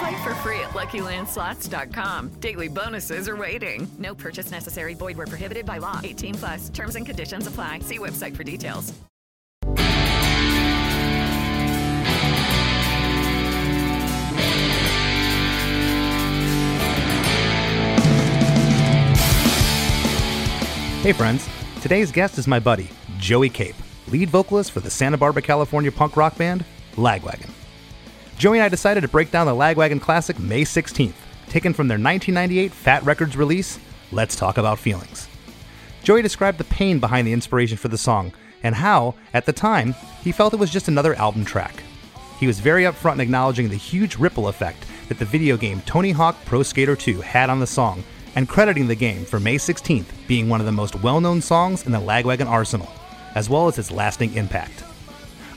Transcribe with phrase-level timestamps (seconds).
[0.00, 2.28] Play for free at LuckyLandSlots.com.
[2.40, 3.86] Daily bonuses are waiting.
[3.98, 4.94] No purchase necessary.
[4.94, 6.00] Void were prohibited by law.
[6.02, 6.68] 18 plus.
[6.70, 7.80] Terms and conditions apply.
[7.80, 8.94] See website for details.
[21.02, 21.46] Hey, friends.
[21.82, 22.88] Today's guest is my buddy,
[23.18, 23.74] Joey Cape,
[24.08, 26.64] lead vocalist for the Santa Barbara, California punk rock band,
[26.96, 27.59] Lagwagon.
[28.40, 31.12] Joey and I decided to break down the Lagwagon classic May 16th,
[31.50, 33.78] taken from their 1998 Fat Records release,
[34.12, 35.28] Let's Talk About Feelings.
[36.02, 38.32] Joey described the pain behind the inspiration for the song
[38.62, 41.82] and how, at the time, he felt it was just another album track.
[42.38, 46.12] He was very upfront in acknowledging the huge ripple effect that the video game Tony
[46.12, 48.02] Hawk Pro Skater 2 had on the song
[48.36, 51.84] and crediting the game for May 16th being one of the most well known songs
[51.84, 52.90] in the Lagwagon arsenal,
[53.34, 54.82] as well as its lasting impact.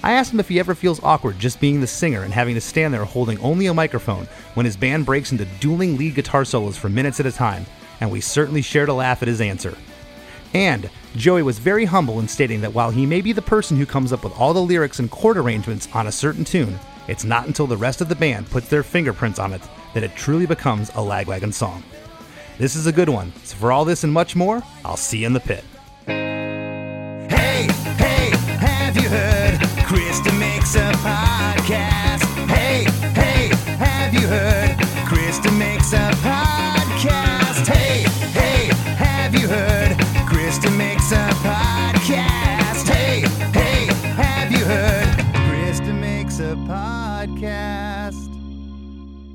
[0.04, 2.62] I asked him if he ever feels awkward just being the singer and having to
[2.62, 6.78] stand there holding only a microphone when his band breaks into dueling lead guitar solos
[6.78, 7.66] for minutes at a time,
[8.02, 9.78] and we certainly shared a laugh at his answer.
[10.54, 13.86] And Joey was very humble in stating that while he may be the person who
[13.86, 17.48] comes up with all the lyrics and chord arrangements on a certain tune, it's not
[17.48, 19.62] until the rest of the band puts their fingerprints on it
[19.94, 21.82] that it truly becomes a Lagwagon song.
[22.58, 23.32] This is a good one.
[23.44, 25.64] So for all this and much more, I'll see you in the pit.
[26.06, 27.68] Hey,
[29.94, 32.24] Chris DeMakes a podcast.
[32.48, 34.76] Hey, hey, have you heard?
[35.06, 37.68] Chris DeMakes a podcast.
[37.68, 39.96] Hey, hey, have you heard?
[40.28, 42.88] Chris DeMakes a podcast.
[42.88, 43.20] Hey,
[43.52, 45.16] hey, have you heard?
[45.48, 48.32] Chris DeMakes a podcast.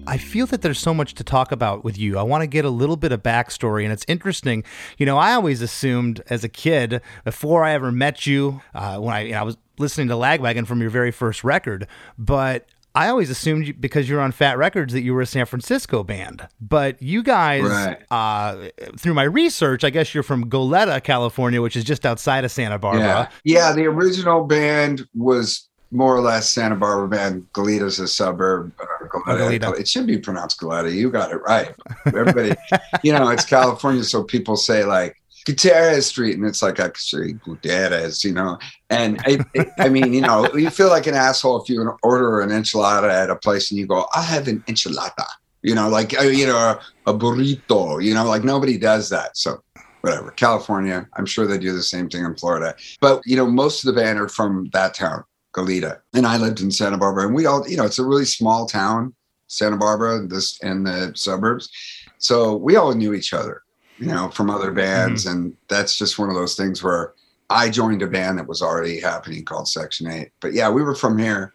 [0.08, 2.18] I feel that there's so much to talk about with you.
[2.18, 4.64] I want to get a little bit of backstory, and it's interesting.
[4.96, 9.14] You know, I always assumed as a kid, before I ever met you, uh, when
[9.14, 11.86] I, you know, I was listening to Lagwagon from your very first record,
[12.18, 15.46] but I always assumed you, because you're on Fat Records that you were a San
[15.46, 16.48] Francisco band.
[16.60, 17.98] But you guys, Right.
[18.10, 18.68] uh,
[18.98, 22.78] through my research, I guess you're from Goleta, California, which is just outside of Santa
[22.78, 23.30] Barbara.
[23.44, 23.68] Yeah.
[23.68, 23.72] Yeah.
[23.72, 27.46] The original band was more or less Santa Barbara band.
[27.52, 28.72] Goleta's a suburb.
[28.80, 29.58] Uh, Goleta.
[29.60, 29.78] Goleta.
[29.80, 30.92] It should be pronounced Goleta.
[30.92, 31.74] You got it right.
[32.06, 32.52] Everybody,
[33.04, 34.02] you know, it's California.
[34.02, 35.16] So people say like
[35.48, 38.58] Gutierrez Street, and it's like I actually Gutierrez, you know.
[38.90, 39.38] And I,
[39.78, 43.30] I mean, you know, you feel like an asshole if you order an enchilada at
[43.30, 45.24] a place and you go, I have an enchilada,
[45.62, 49.38] you know, like, uh, you know, a burrito, you know, like nobody does that.
[49.38, 49.62] So
[50.02, 52.76] whatever, California, I'm sure they do the same thing in Florida.
[53.00, 56.00] But, you know, most of the band are from that town, Goleta.
[56.12, 58.66] And I lived in Santa Barbara and we all, you know, it's a really small
[58.66, 59.14] town,
[59.46, 61.70] Santa Barbara, this and the suburbs.
[62.18, 63.62] So we all knew each other,
[63.98, 65.24] you know, from other bands.
[65.24, 65.36] Mm-hmm.
[65.36, 67.14] And that's just one of those things where
[67.50, 70.30] I joined a band that was already happening called Section 8.
[70.40, 71.54] But yeah, we were from here.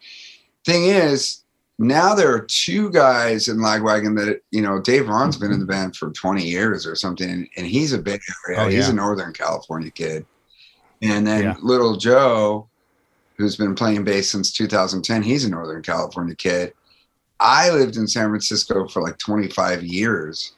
[0.65, 1.43] Thing is,
[1.79, 5.65] now there are two guys in Lagwagon that, you know, Dave Raun's been in the
[5.65, 5.71] mm-hmm.
[5.71, 9.33] band for 20 years or something, and, he's a Bay Area, Oh, he's a Northern
[9.33, 10.25] California kid.
[11.01, 11.55] And then Yeah.
[11.61, 12.67] little Joe,
[13.37, 16.73] who's been playing bass since 2010, he's a Northern California kid.
[17.39, 20.53] I lived in San Francisco for like 25 years.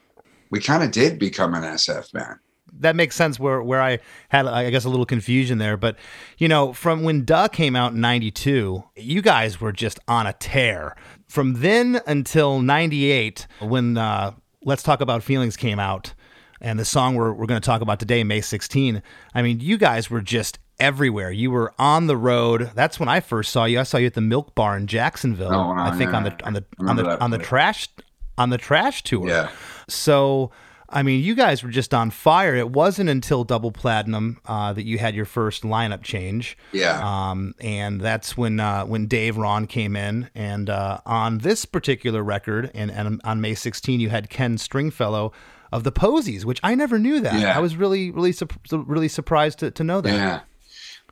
[0.50, 2.38] We kind of did become an SF band.
[2.80, 3.98] that makes sense where where I
[4.28, 5.96] had I guess a little confusion there but
[6.38, 10.32] you know from when Duh came out in 92 you guys were just on a
[10.34, 10.94] tear
[11.28, 14.32] from then until 98 when uh,
[14.64, 16.12] Let's Talk About Feelings came out
[16.60, 19.02] and the song we're, we're going to talk about today May 16
[19.34, 23.20] I mean you guys were just everywhere you were on the road that's when I
[23.20, 26.12] first saw you I saw you at the Milk Bar in Jacksonville Oh, I think
[26.12, 26.34] on yeah.
[26.36, 27.88] the on the on the on the trash
[28.36, 29.50] on the trash tour Yeah.
[29.88, 30.50] So,
[30.88, 32.54] I mean, you guys were just on fire.
[32.54, 36.56] It wasn't until Double Platinum uh, that you had your first lineup change.
[36.72, 37.00] Yeah.
[37.02, 40.30] Um, and that's when uh, when Dave Raun came in.
[40.34, 45.32] And uh, on this particular record, and, and on May 16, you had Ken Stringfellow
[45.72, 47.40] of the Posies, which I never knew that.
[47.40, 47.56] Yeah.
[47.56, 50.14] I was really, really, sup- really surprised to, to know that.
[50.14, 50.40] Yeah.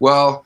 [0.01, 0.45] Well,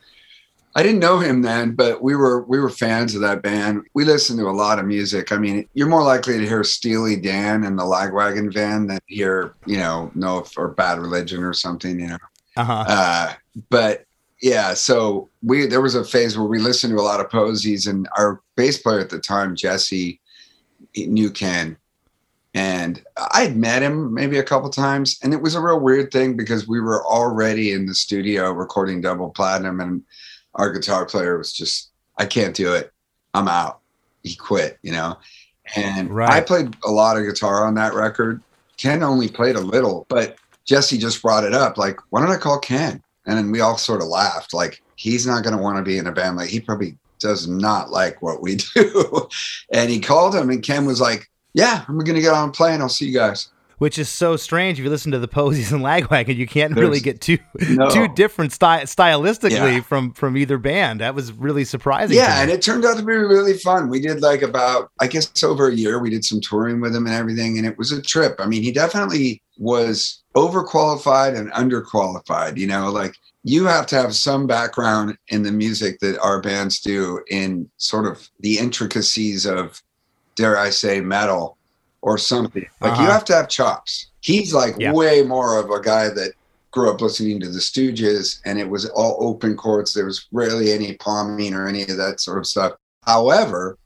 [0.75, 3.81] I didn't know him then, but we were we were fans of that band.
[3.95, 5.31] We listened to a lot of music.
[5.31, 9.55] I mean, you're more likely to hear Steely Dan and the Lagwagon Van than hear,
[9.65, 12.17] you know, No or Bad Religion or something, you know.
[12.55, 12.85] Uh-huh.
[12.87, 13.33] Uh,
[13.69, 14.05] but
[14.41, 17.87] yeah, so we there was a phase where we listened to a lot of posies,
[17.87, 20.19] and our bass player at the time, Jesse,
[20.95, 21.77] knew Ken,
[22.53, 26.37] And I'd met him maybe a couple times, and it was a real weird thing
[26.37, 30.03] because we were already in the studio recording double platinum, and
[30.55, 32.91] our guitar player was just, I can't do it.
[33.33, 33.79] I'm out.
[34.23, 35.17] He quit, you know.
[35.75, 36.31] And Right.
[36.31, 38.41] I played a lot of guitar on that record.
[38.77, 41.77] Ken only played a little, but Jesse just brought it up.
[41.77, 43.01] Like, why don't I call Ken?
[43.25, 44.53] And then we all sort of laughed.
[44.53, 46.37] Like, he's not going to want to be in a band.
[46.37, 49.27] Like, he probably does not like what we do.
[49.71, 52.53] and he called him, and Ken was like, Yeah, I'm going to get on and
[52.53, 53.49] play, and I'll see you guys.
[53.79, 54.77] Which is so strange.
[54.77, 57.37] If you listen to the Posies and Lagwagon, you can't really get too
[57.69, 57.89] No.
[57.89, 59.81] too different sty- stylistically Yeah.
[59.81, 60.99] from from either band.
[61.01, 62.15] That was really surprising.
[62.17, 63.89] Yeah, and it turned out to be really fun.
[63.89, 65.97] We did like about, I guess, over a year.
[65.99, 68.35] We did some touring with him and everything, and it was a trip.
[68.39, 72.57] I mean, he definitely was overqualified and underqualified.
[72.57, 76.81] You know, like you have to have some background in the music that our bands
[76.81, 79.81] do in sort of the intricacies of,
[80.35, 81.57] dare I say, metal
[82.01, 82.65] or something.
[82.81, 83.11] Like you Uh-huh.
[83.11, 84.07] have to have chops.
[84.21, 84.93] He's like Yeah.
[84.93, 86.33] way more of a guy that
[86.71, 89.93] grew up listening to the Stooges, and it was all open chords.
[89.93, 92.73] There was rarely any palming or any of that sort of stuff.
[93.05, 93.77] However,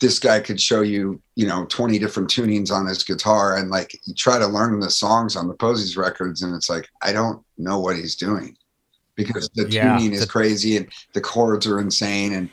[0.00, 3.98] this guy could show you, you know, 20 different tunings on his guitar and like
[4.04, 7.42] you try to learn the songs on the Posies records, and it's like, I don't
[7.56, 8.56] know what he's doing
[9.14, 12.34] because the Yeah, tuning is crazy and the chords are insane.
[12.34, 12.50] And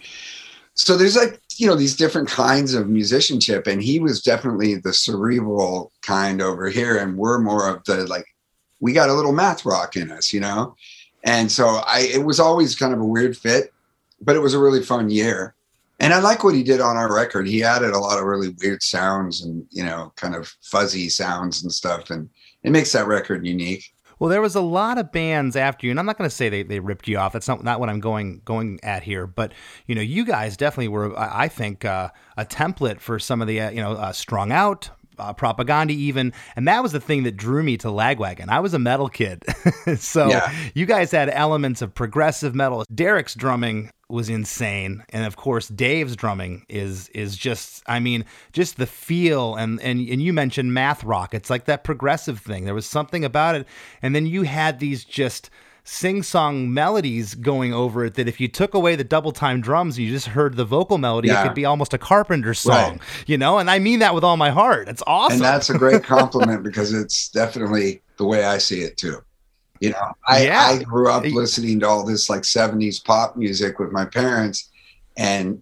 [0.75, 3.67] so there's like, you know, these different kinds of musicianship.
[3.67, 6.97] And he was definitely the cerebral kind over here.
[6.97, 8.25] And we're more of the like,
[8.79, 10.75] we got a little math rock in us, you know?
[11.23, 13.73] And so I, it was always kind of a weird fit,
[14.21, 15.55] but it was a really fun year.
[15.99, 17.47] And I like what he did on our record.
[17.47, 21.63] He added a lot of really weird sounds and, you know, kind of fuzzy sounds
[21.63, 22.09] and stuff.
[22.09, 22.29] And
[22.63, 23.93] it makes that record unique.
[24.19, 26.49] Well, there was a lot of bands after you, and I'm not going to say
[26.49, 27.33] they, they ripped you off.
[27.33, 29.27] That's not not what I'm going going at here.
[29.27, 29.53] But
[29.87, 33.47] you know, you guys definitely were, I I think, uh, a template for some of
[33.47, 34.89] the uh, you know uh, strung out.
[35.19, 38.73] Uh, Propagandhi even and that was the thing that drew me to lagwagon i was
[38.73, 39.43] a metal kid
[39.99, 40.51] so Yeah.
[40.73, 45.03] you guys had elements of progressive metal derek's drumming was insane.
[45.09, 48.23] And of course dave's drumming is is just i mean
[48.53, 51.33] just the feel and and and you mentioned math rock.
[51.33, 52.65] It's like that progressive thing.
[52.65, 53.67] There was something about it.
[54.01, 55.49] And then you had these just
[55.85, 60.07] sing-song melodies going over it that if you took away the double time drums and
[60.07, 63.01] you just heard the vocal melody it could be almost a carpenter song Right.
[63.27, 63.57] you know?
[63.59, 64.87] And i mean that with all my heart.
[64.87, 65.35] It's awesome.
[65.35, 69.17] And that's a great compliment because it's definitely the way I see it too.
[69.79, 70.61] You know, I, Yeah.
[70.61, 74.69] I grew up listening to all this like 70s pop music with my parents
[75.17, 75.61] and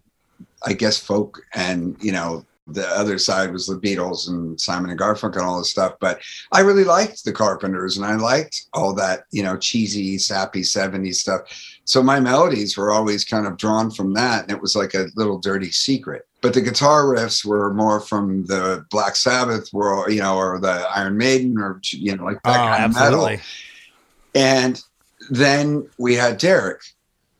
[0.63, 4.99] I guess folk and, you know, the other side was the Beatles and Simon and
[4.99, 5.95] Garfunkel and all this stuff.
[5.99, 6.21] But
[6.51, 11.15] I really liked the Carpenters and I liked all that, you know, cheesy, sappy 70s
[11.15, 11.41] stuff.
[11.85, 14.43] So my melodies were always kind of drawn from that.
[14.43, 16.27] And it was like a little dirty secret.
[16.41, 20.87] But the guitar riffs were more from the Black Sabbath world, you know, or the
[20.95, 23.37] Iron Maiden or, you know, like oh that kind of metal.
[24.35, 24.81] And
[25.29, 26.81] then we had Derek,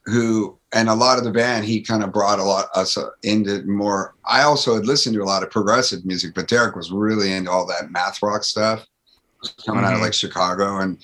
[0.05, 3.63] who, and a lot of the band, he kind of brought a lot us into
[3.63, 4.15] more.
[4.25, 7.51] I also had listened to a lot of progressive music, but Derek was really into
[7.51, 8.85] all that math rock stuff
[9.65, 10.03] coming out of Mhm.
[10.03, 10.79] like Chicago.
[10.79, 10.97] And,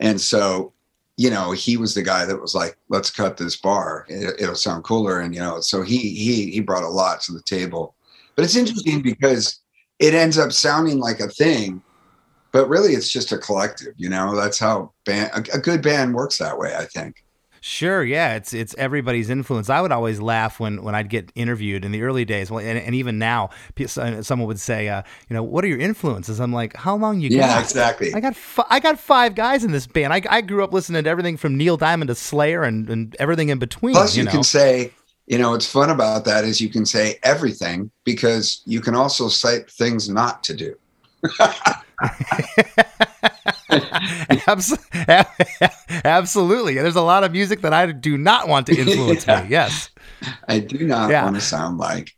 [0.00, 0.72] and so,
[1.16, 4.06] you know, he was the guy that was like, let's cut this bar.
[4.08, 5.20] It, it'll sound cooler.
[5.20, 7.94] And, you know, so he, he, he brought a lot to the table.
[8.34, 9.60] But it's interesting because
[9.98, 11.82] it ends up sounding like a thing,
[12.56, 16.14] but really it's just a collective, you know, that's how band, a, a good band
[16.14, 17.16] works that way, I think.
[17.60, 19.68] Sure, yeah, it's it's everybody's influence.
[19.68, 22.78] I would always laugh when when I'd get interviewed in the early days, well, and,
[22.78, 23.50] and even now,
[23.86, 26.40] someone would say, uh, you know, what are your influences?
[26.40, 27.64] I'm like, how long you Yeah, got?
[27.64, 28.14] exactly.
[28.14, 30.14] I got f- I got five guys in this band.
[30.14, 33.50] I, I grew up listening to everything from Neil Diamond to Slayer and, and everything
[33.50, 33.94] in between.
[33.94, 34.92] Plus, you, you know, can say,
[35.26, 39.28] you know, what's fun about that is you can say everything because you can also
[39.28, 40.74] cite things not to do.
[44.46, 44.78] Abs-
[46.04, 46.74] absolutely.
[46.74, 49.42] There's a lot of music that I do not want to influence Yeah.
[49.42, 49.48] me.
[49.50, 49.90] Yes.
[50.48, 51.24] I do not Yeah.
[51.24, 52.12] want to sound like,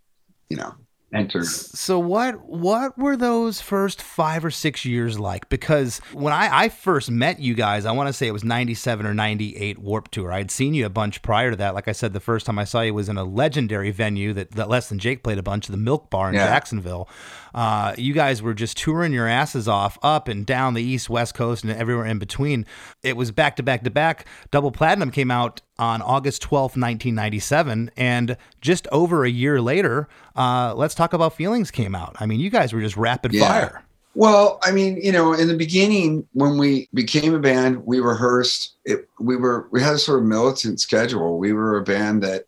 [0.49, 0.75] you know,
[1.12, 1.42] enter.
[1.44, 5.48] So what what were those first five or six years like?
[5.48, 8.74] Because when I, I first met you guys, I want to say it was ninety
[8.74, 10.32] seven or ninety eight Warped Tour.
[10.32, 11.74] I'd seen you a bunch prior to that.
[11.74, 14.50] Like I said, the first time I saw you was in a legendary venue that,
[14.52, 16.46] that Less Than Jake played a bunch, the Milk Bar in Yeah.
[16.46, 17.08] Jacksonville.
[17.54, 21.34] Uh, you guys were just touring your asses off up and down the east, west
[21.34, 22.66] coast, and everywhere in between.
[23.02, 24.26] It was back to back to back.
[24.50, 27.90] Double Platinum came out on August 12th, 1997.
[27.97, 32.16] And just over a year later, uh, Let's Talk About Feelings came out.
[32.18, 33.49] I mean, you guys were just rapid Yeah.
[33.49, 33.82] fire.
[34.14, 38.75] Well, I mean, you know, in the beginning, when we became a band, we rehearsed.
[38.85, 41.38] It, we were we had a sort of militant schedule.
[41.38, 42.47] We were a band that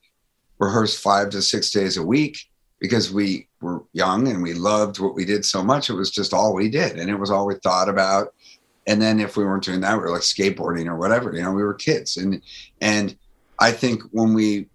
[0.59, 2.39] rehearsed five to six days a week,
[2.81, 5.91] because we were young and we loved what we did so much.
[5.91, 8.35] It was just all we did, and it was all we thought about.
[8.87, 11.33] And then if we weren't doing that, we were like skateboarding or whatever.
[11.33, 12.43] You know, we were kids, and
[12.81, 13.17] and
[13.61, 14.67] I think when we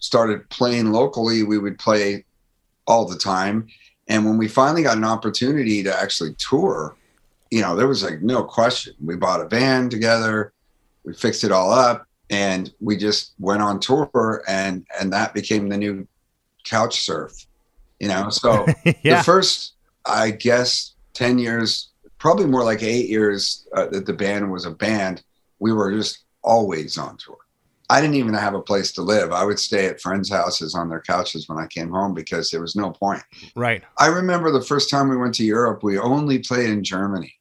[0.00, 2.24] started playing locally, we would play
[2.86, 3.68] all the time.
[4.08, 6.96] And when we finally got an opportunity to actually tour,
[7.50, 8.94] you know, there was like no question.
[9.02, 10.52] We bought a van together,
[11.04, 15.68] we fixed it all up, and we just went on tour, and and that became
[15.68, 16.06] the new
[16.64, 17.32] couch surf.
[18.00, 18.66] You know, so
[19.02, 19.18] Yeah.
[19.18, 19.74] the first,
[20.04, 24.70] I guess, ten years, probably more like eight years uh, that the band was a
[24.70, 25.22] band,
[25.60, 27.38] we were just always on tour.
[27.90, 29.32] I didn't even have a place to live.
[29.32, 32.60] I would stay at friends' houses on their couches when I came home because there
[32.60, 33.22] was no point.
[33.54, 33.82] Right.
[33.98, 37.34] I remember the first time we went to Europe, we only played in Germany.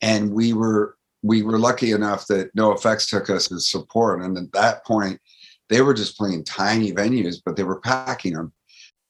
[0.00, 4.22] And we were we were lucky enough that NOFX took us as support.
[4.22, 5.20] And at that point,
[5.68, 8.52] they were just playing tiny venues, but they were packing them.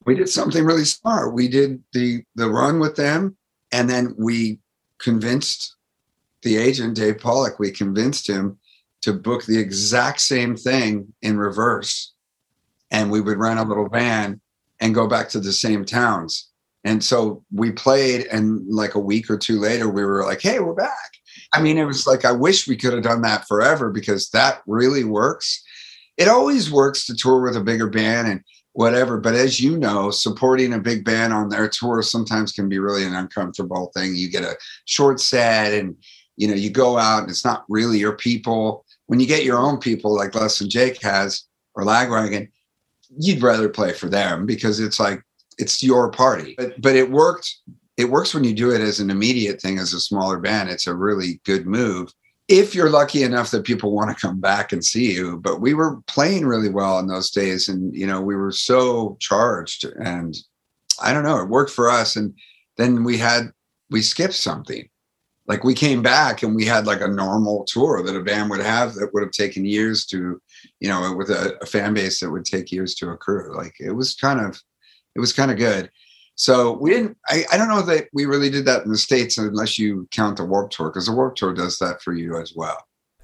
[0.05, 1.33] We did something really smart.
[1.33, 3.37] We did the the run with them,
[3.71, 4.59] and then we
[4.99, 5.77] convinced
[6.43, 8.59] the agent, Dave Pollock, we convinced him
[9.03, 12.13] to book the exact same thing in reverse.
[12.91, 14.41] And we would rent a little van
[14.81, 16.49] and go back to the same towns.
[16.85, 20.59] And so we played, and like a week or two later, we were like, hey,
[20.59, 21.13] we're back.
[21.53, 24.63] I mean, it was like, I wish we could have done that forever because that
[24.67, 25.63] really works.
[26.17, 28.41] It always works to tour with a bigger band and
[28.73, 29.19] whatever.
[29.19, 33.05] But as you know, supporting a big band on their tour sometimes can be really
[33.05, 34.17] an uncomfortable thing.
[34.17, 34.57] You get a
[34.87, 35.95] short set and,
[36.37, 38.85] you know, you go out and it's not really your people.
[39.07, 41.45] When you get your own people like Less Than Jake has
[41.75, 42.49] or Lagwagon,
[43.19, 45.23] you'd rather play for them because it's like,
[45.59, 46.55] it's your party.
[46.57, 47.55] But, but it worked.
[47.97, 50.71] It works when you do it as an immediate thing as a smaller band.
[50.71, 52.13] It's a really good move
[52.49, 55.75] if you're lucky enough that people want to come back and see you but we
[55.75, 60.37] were playing really well in those days and you know we were so charged and
[61.01, 62.35] i don't know it worked for us and
[62.77, 63.53] then we had
[63.91, 64.89] we skipped something
[65.47, 68.61] like we came back and we had like a normal tour that a band would
[68.61, 70.41] have that would have taken years to
[70.81, 73.93] you know with a, a fan base that would take years to accrue like it
[73.93, 74.61] was kind of
[75.15, 75.91] it was kind of good
[76.35, 77.17] so we didn't.
[77.29, 80.39] I, I don't know that we really did that in the states unless you count
[80.39, 82.79] the Warped Tour because the Warped Tour does that for you as well.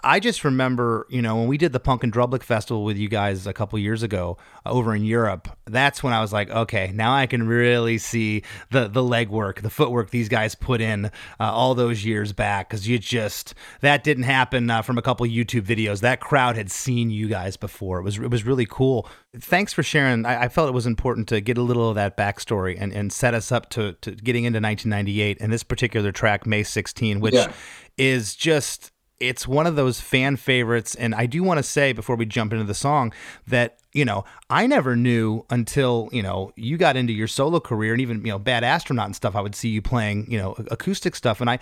[0.05, 3.09] I just remember, you know, when we did the Punk in Drublic Festival with you
[3.09, 6.93] guys a couple years ago uh, over in Europe, that's when I was like, okay,
[6.95, 11.11] now I can really see the the legwork, the footwork these guys put in uh,
[11.41, 12.69] all those years back.
[12.69, 16.01] Because you just that didn't happen uh, from a couple YouTube videos.
[16.01, 17.99] That crowd had seen you guys before.
[17.99, 19.09] It was it was really cool.
[19.37, 20.25] Thanks for sharing.
[20.27, 23.13] I, I felt it was important to get a little of that backstory and, and
[23.13, 27.35] set us up to, to getting into 1998 and this particular track, May 16, which
[27.35, 27.53] Yeah.
[27.99, 28.91] is just
[29.21, 32.53] it's one of those fan favorites and i do want to say before we jump
[32.53, 33.13] into the song
[33.47, 37.93] that you know i never knew until you know you got into your solo career
[37.93, 40.55] and even you know bad astronaut and stuff i would see you playing you know
[40.71, 41.59] acoustic stuff and i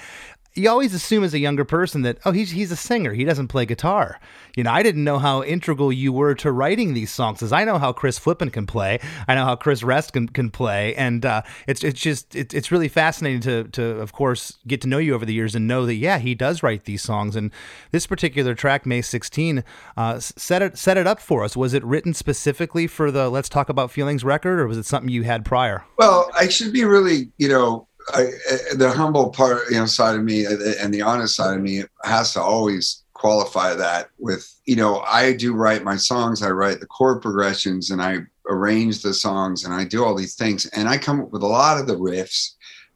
[0.56, 3.12] you always assume as a younger person that oh he's he's a singer.
[3.12, 4.18] He doesn't play guitar.
[4.56, 7.62] You know i didn't know how integral you were to writing these songs as i
[7.64, 8.98] know how chris flippin can play.
[9.28, 10.94] I know how chris rest can, can play.
[10.94, 14.88] And uh, it's it's just it, it's really fascinating to to of course get to
[14.88, 17.36] know you over the years and know that yeah he does write these songs.
[17.36, 17.50] And
[17.90, 19.64] this particular track may 16
[19.96, 21.56] uh, set it set it up for us.
[21.56, 25.10] Was it written specifically for the let's talk about feelings record or was it something
[25.10, 25.84] you had prior?
[25.98, 28.30] Well, I should be really, you know, I,
[28.74, 32.32] the humble part, you know, side of me and the honest side of me has
[32.34, 36.86] to always qualify that with, you know, I do write my songs, I write the
[36.86, 40.98] chord progressions, and I arrange the songs, and I do all these things, and I
[40.98, 42.52] come up with a lot of the riffs,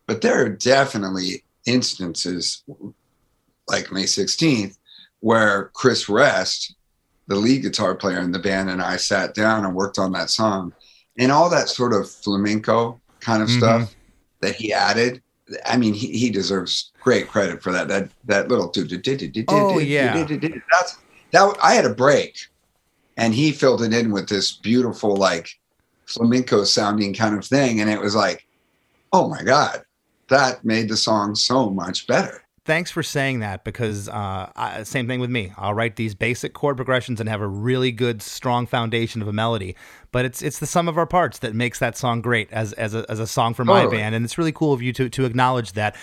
[0.07, 2.63] but there are definitely instances
[3.69, 4.77] like May 16th
[5.21, 6.75] where Chris Rest,
[7.27, 10.31] the lead guitar player in the band, and I sat down and worked on that
[10.31, 10.73] song.
[11.19, 13.59] And all that sort of flamenco kind of Mhm.
[13.59, 13.95] stuff
[14.41, 15.23] that he added.
[15.67, 17.89] I mean, he, he deserves great credit for that.
[17.89, 18.69] That that little
[19.49, 20.27] Oh, yeah.
[20.71, 20.99] That's
[21.33, 21.57] that.
[21.63, 22.37] I had a break,
[23.17, 25.49] and he filled it in with this beautiful, like
[26.07, 28.47] flamenco sounding kind of thing, and it was like,
[29.13, 29.83] oh my god,
[30.29, 32.45] that made the song so much better.
[32.71, 35.53] Thanks for saying that because uh, I, same thing with me.
[35.57, 39.33] I'll write these basic chord progressions and have a really good, strong foundation of a
[39.33, 39.75] melody.
[40.13, 42.95] But it's it's the sum of our parts that makes that song great as as
[42.95, 43.97] a, as a song for my Totally.
[43.97, 45.97] band, and it's really cool of you to to acknowledge that.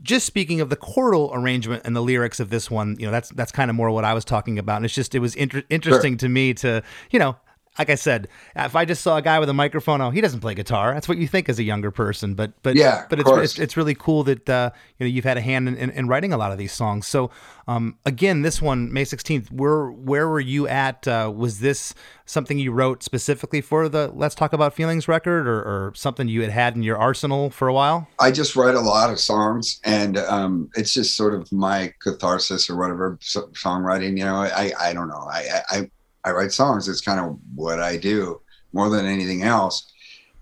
[0.00, 3.30] Just speaking of the chordal arrangement and the lyrics of this one, you know, that's
[3.30, 5.64] that's kind of more what I was talking about, and it's just it was inter-
[5.70, 7.36] interesting to me to you know
[7.78, 10.40] like I said, if I just saw a guy with a microphone, oh, he doesn't
[10.40, 10.92] play guitar.
[10.92, 12.34] That's what you think as a younger person.
[12.34, 15.38] But but Yeah, but it's, it's it's really cool that uh, you know you've had
[15.38, 17.06] a hand in, in, in writing a lot of these songs.
[17.06, 17.30] So
[17.66, 21.08] um, again, this one, May sixteenth, where where were you at?
[21.08, 21.94] Uh, was this
[22.26, 26.42] something you wrote specifically for the Let's Talk About Feelings record, or, or something you
[26.42, 28.06] had had in your arsenal for a while?
[28.18, 32.68] I just write a lot of songs, and um, it's just sort of my catharsis
[32.68, 34.18] or whatever so- songwriting.
[34.18, 35.26] You know, I I don't know.
[35.32, 35.90] I I
[36.24, 36.88] I write songs.
[36.88, 38.40] It's kind of what I do
[38.72, 39.92] more than anything else.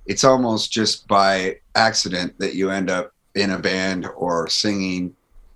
[0.06, 5.14] It's almost just by accident that you end up in a band or singing.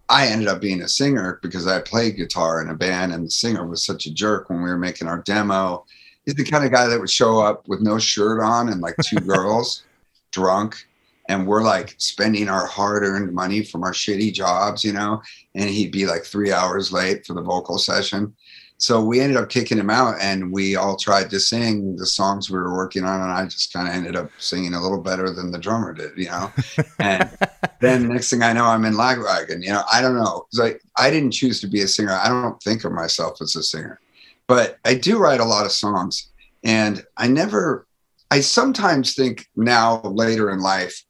[0.08, 3.30] I ended up being a singer because I played guitar in a band, and the
[3.30, 5.84] singer was such a jerk when we were making our demo.
[6.24, 8.96] He's the kind of guy that would show up with no shirt on and like
[9.04, 9.84] two girls,
[10.30, 10.86] drunk,
[11.28, 15.22] and we're like spending our hard-earned money from our shitty jobs, you know,
[15.54, 18.34] and he'd be like three hours late for the vocal session.
[18.78, 22.50] So we ended up kicking him out, and we all tried to sing the songs
[22.50, 25.30] we were working on, and I just kind of ended up singing a little better
[25.30, 26.52] than the drummer did, you know.
[26.98, 27.30] And
[27.80, 29.62] then next thing I know, I'm in Lagwagon.
[29.62, 32.12] You know, I don't know I I didn't choose to be a singer.
[32.12, 34.00] I don't think of myself as a singer,
[34.48, 36.32] but I do write a lot of songs,
[36.64, 37.86] and I never.
[38.30, 41.00] I sometimes think now later in life,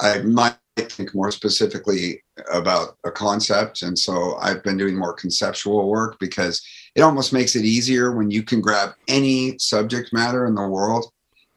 [0.00, 5.88] I might think more specifically about a concept, and so I've been doing more conceptual
[5.88, 6.62] work because
[6.94, 11.06] it almost makes it easier when you can grab any subject matter in the world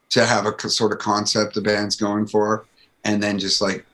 [0.10, 2.66] to have a sort of concept the band's going for,
[3.04, 3.86] and then just like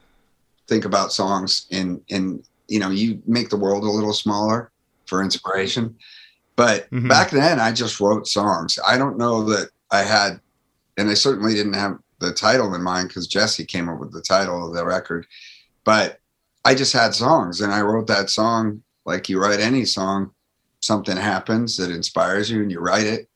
[0.68, 4.70] think about songs in in you know you make the world a little smaller
[5.06, 5.96] for inspiration.
[6.56, 7.08] But Mhm.
[7.08, 8.78] back then i just wrote songs.
[8.86, 10.40] I don't know that i had
[10.96, 14.22] and i certainly didn't have the title in mind because jesse came up with the
[14.22, 15.26] title of the record
[15.84, 16.20] but
[16.64, 20.30] i just had songs and i wrote that song like you write any song
[20.80, 23.28] something happens that inspires you and you write it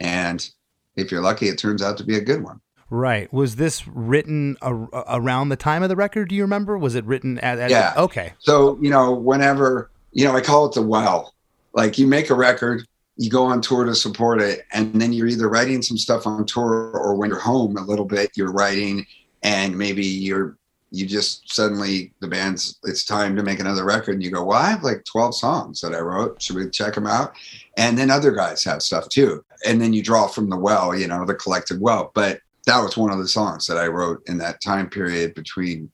[0.00, 0.50] and
[0.96, 2.60] if you're lucky it turns out to be a good one
[2.94, 3.32] Right.
[3.32, 4.74] Was this written a-
[5.08, 6.28] around the time of the record?
[6.28, 6.76] Do you remember?
[6.76, 7.58] Was it written at?
[7.58, 7.94] at Yeah.
[7.96, 8.34] Okay.
[8.38, 11.32] So, you know, whenever, you know, I call it the well.
[11.72, 12.86] Like you make a record,
[13.16, 16.44] you go on tour to support it, and then you're either writing some stuff on
[16.44, 19.06] tour or when you're home a little bit, you're writing
[19.42, 20.58] and maybe you're
[20.92, 24.58] you just suddenly the band's it's time to make another record and you go, Well,
[24.58, 26.40] I have like 12 songs that I wrote.
[26.40, 27.32] Should we check them out?
[27.78, 29.42] And then other guys have stuff too.
[29.66, 32.12] And then you draw from the well, you know, the collective well.
[32.14, 35.90] But that was one of the songs that I wrote in that time period between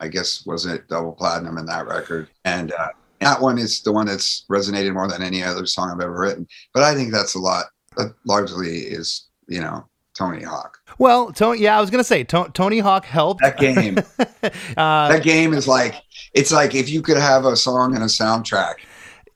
[0.00, 2.28] I guess was it double platinum in that record.
[2.44, 2.88] And uh,
[3.20, 6.48] that one is the one that's resonated more than any other song I've ever written.
[6.74, 7.66] But I think that's a lot.
[7.96, 9.86] That largely is you know
[10.18, 10.76] Tony Hawk.
[10.98, 11.60] Well, Tony.
[11.60, 13.42] Yeah, I was gonna say to- Tony Hawk helped.
[13.42, 13.98] That game.
[14.18, 15.94] uh, that game is like
[16.34, 18.74] it's like if you could have a song and a soundtrack.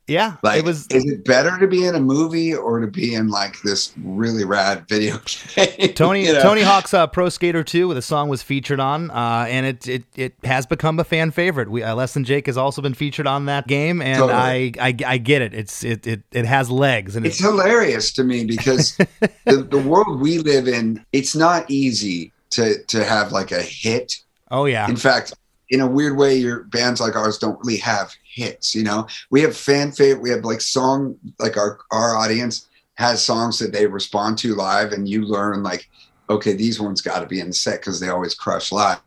[0.07, 0.87] Yeah, Like, it was.
[0.89, 4.45] is it better to be in a movie or to be in like this really
[4.45, 5.19] rad video
[5.55, 5.95] game?
[5.95, 6.43] Tony You know?
[6.43, 10.05] Tony Hawk's uh, Pro Skater 2, the song was featured on, uh, and it, it
[10.15, 11.71] it has become a fan favorite.
[11.71, 14.95] We uh, Less Than Jake has also been featured on that game, and I, I
[15.07, 15.55] I get it.
[15.55, 18.97] It's it it, it has legs, and it's it's, hilarious to me because
[19.47, 24.21] the, the world we live in, it's not easy to to have like a hit
[24.51, 25.35] oh yeah, In fact,
[25.71, 28.75] in a weird way, your bands like ours don't really have hits.
[28.75, 30.23] You know, we have fan favorite.
[30.23, 34.93] We have like song, like our our audience has songs that they respond to live,
[34.93, 35.89] and you learn like,
[36.31, 39.01] okay, these ones got to be in the set because they always crush live.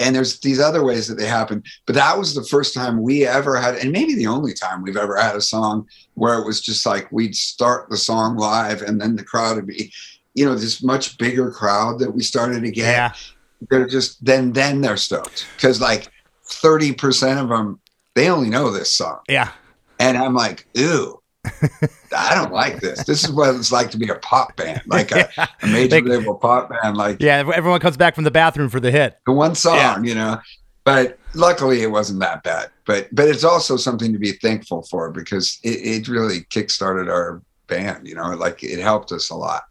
[0.00, 3.26] And there's these other ways that they happen, but that was the first time we
[3.26, 6.60] ever had, and maybe the only time we've ever had a song where it was
[6.60, 9.92] just like we'd start the song live, and then the crowd would be,
[10.34, 13.12] you know, this much bigger crowd that we started to get yeah.
[13.70, 16.08] they're just then then they're stoked because like
[16.48, 17.80] 30% of them
[18.18, 19.50] they only know this song Yeah,
[20.00, 21.20] and i'm like ew
[22.16, 25.12] i don't like this this is what it's like to be a pop band like
[25.12, 25.28] a,
[25.62, 27.38] a major Like- label pop band like yeah.
[27.54, 29.18] Everyone comes back from the bathroom for the hit.
[29.26, 30.00] the one song Yeah.
[30.02, 30.40] you know
[30.84, 35.10] but luckily it wasn't that bad but but it's also something to be thankful for
[35.10, 39.62] because it, it really kickstarted our band you know like it helped us a lot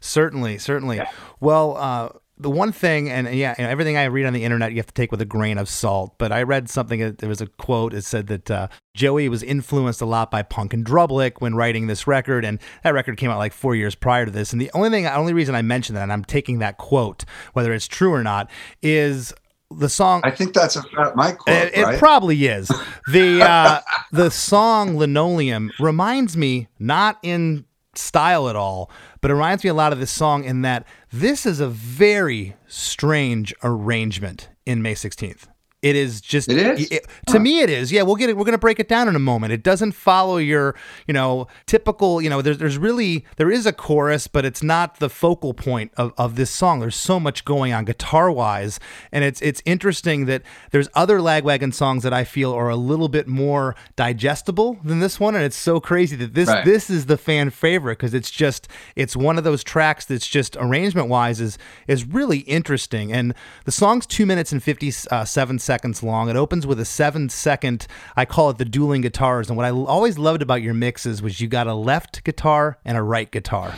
[0.00, 1.00] Certainly, certainly.
[1.40, 4.72] Well, uh, the one thing, and yeah, you know, everything I read on the internet,
[4.72, 6.14] you have to take with a grain of salt.
[6.18, 7.14] But I read something.
[7.14, 7.94] There was a quote.
[7.94, 11.86] It said that uh, Joey was influenced a lot by Punk in Drublic when writing
[11.86, 14.52] this record, and that record came out like four years prior to this.
[14.52, 17.24] And the only thing, the only reason I mention that, and I'm taking that quote,
[17.54, 18.50] whether it's true or not,
[18.82, 19.32] is
[19.70, 20.20] the song.
[20.22, 22.70] i think that's a fat mike quote It, it right probably is.
[23.08, 23.80] The uh,
[24.12, 27.64] the song Linoleum reminds me not in
[27.98, 30.86] style at all, but it reminds me a lot of this song in that
[31.20, 35.46] this is a very strange arrangement in May 16th.
[35.88, 36.88] It is just It is?
[36.90, 37.92] it- to me it is.
[37.92, 38.36] Yeah, we'll get it.
[38.36, 39.52] We're going to break it down in a moment.
[39.52, 40.74] It doesn't follow your,
[41.06, 44.98] you know, typical, you know, there's there's really there is a chorus, but it's not
[44.98, 46.80] the focal point of, of this song.
[46.80, 48.80] There's so much going on guitar-wise,
[49.12, 53.08] and it's it's interesting that there's other Lagwagon songs that I feel are a little
[53.08, 56.64] bit more digestible than this one and it's so crazy that this Right.
[56.64, 60.56] this is the fan favorite because it's just it's one of those tracks that's just
[60.58, 65.64] arrangement wise is is really interesting and the song's two minutes and 57 uh, seconds
[66.02, 66.28] long.
[66.28, 67.86] It opens with a seven second
[68.16, 69.48] i call it the dueling guitars.
[69.48, 72.96] And what i always loved about your mixes was you got a left guitar and
[72.96, 73.74] a right guitar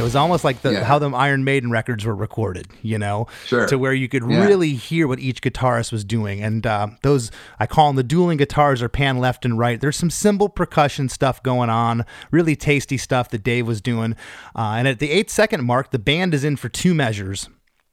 [0.00, 0.84] It was almost like the Yeah.
[0.84, 3.66] how the Iron Maiden records were recorded, you know, Sure.
[3.66, 4.44] to where you could Yeah.
[4.46, 6.42] really hear what each guitarist was doing.
[6.42, 9.80] And uh, those, I call them the dueling guitars, are pan left and right.
[9.80, 14.16] There's some cymbal percussion stuff going on, really tasty stuff that Dave was doing.
[14.56, 17.48] Uh, and at the eight second mark, the band is in for two measures.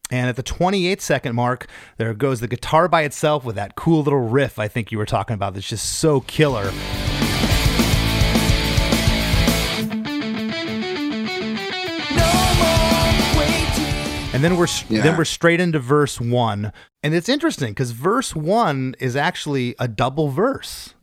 [0.10, 1.68] And at the 28 second mark,
[1.98, 5.06] there goes the guitar by itself with that cool little riff I think you were
[5.06, 6.72] talking about that's just so killer.
[14.38, 15.02] And then we're Yeah.
[15.02, 16.72] then we're straight into verse one,
[17.02, 20.94] and it's interesting because verse one is actually a double verse.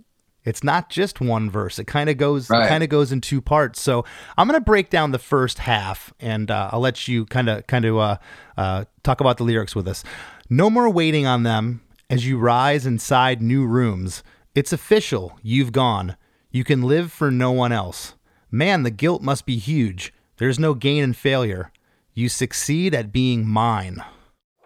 [0.44, 1.81] It's not just one verse.
[1.81, 2.68] It kind of goes Right.
[2.68, 3.81] kind of goes in two parts.
[3.81, 4.05] So
[4.38, 7.85] I'm gonna break down the first half, and uh, I'll let you kind of kind
[7.85, 8.16] of uh,
[8.57, 10.05] uh, talk about the lyrics with us.
[10.49, 14.23] No more waiting on them as you rise inside new rooms.
[14.55, 15.37] It's official.
[15.42, 16.14] You've gone.
[16.53, 18.14] You can live for no one else.
[18.53, 20.14] Man, the guilt must be huge.
[20.37, 21.73] There's no gain in failure.
[22.16, 24.03] You succeed at being mine.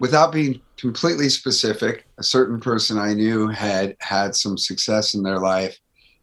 [0.01, 5.39] without being completely specific, a certain person I knew had had some success in their
[5.39, 5.79] life.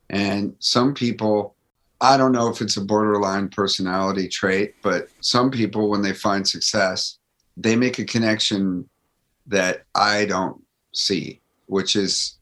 [0.09, 1.55] And some people,
[2.01, 6.47] I don't know if it's a borderline personality trait, but some people, when they find
[6.47, 7.17] success,
[7.57, 8.87] they make a connection
[9.47, 10.61] that I don't
[10.93, 12.37] see, which is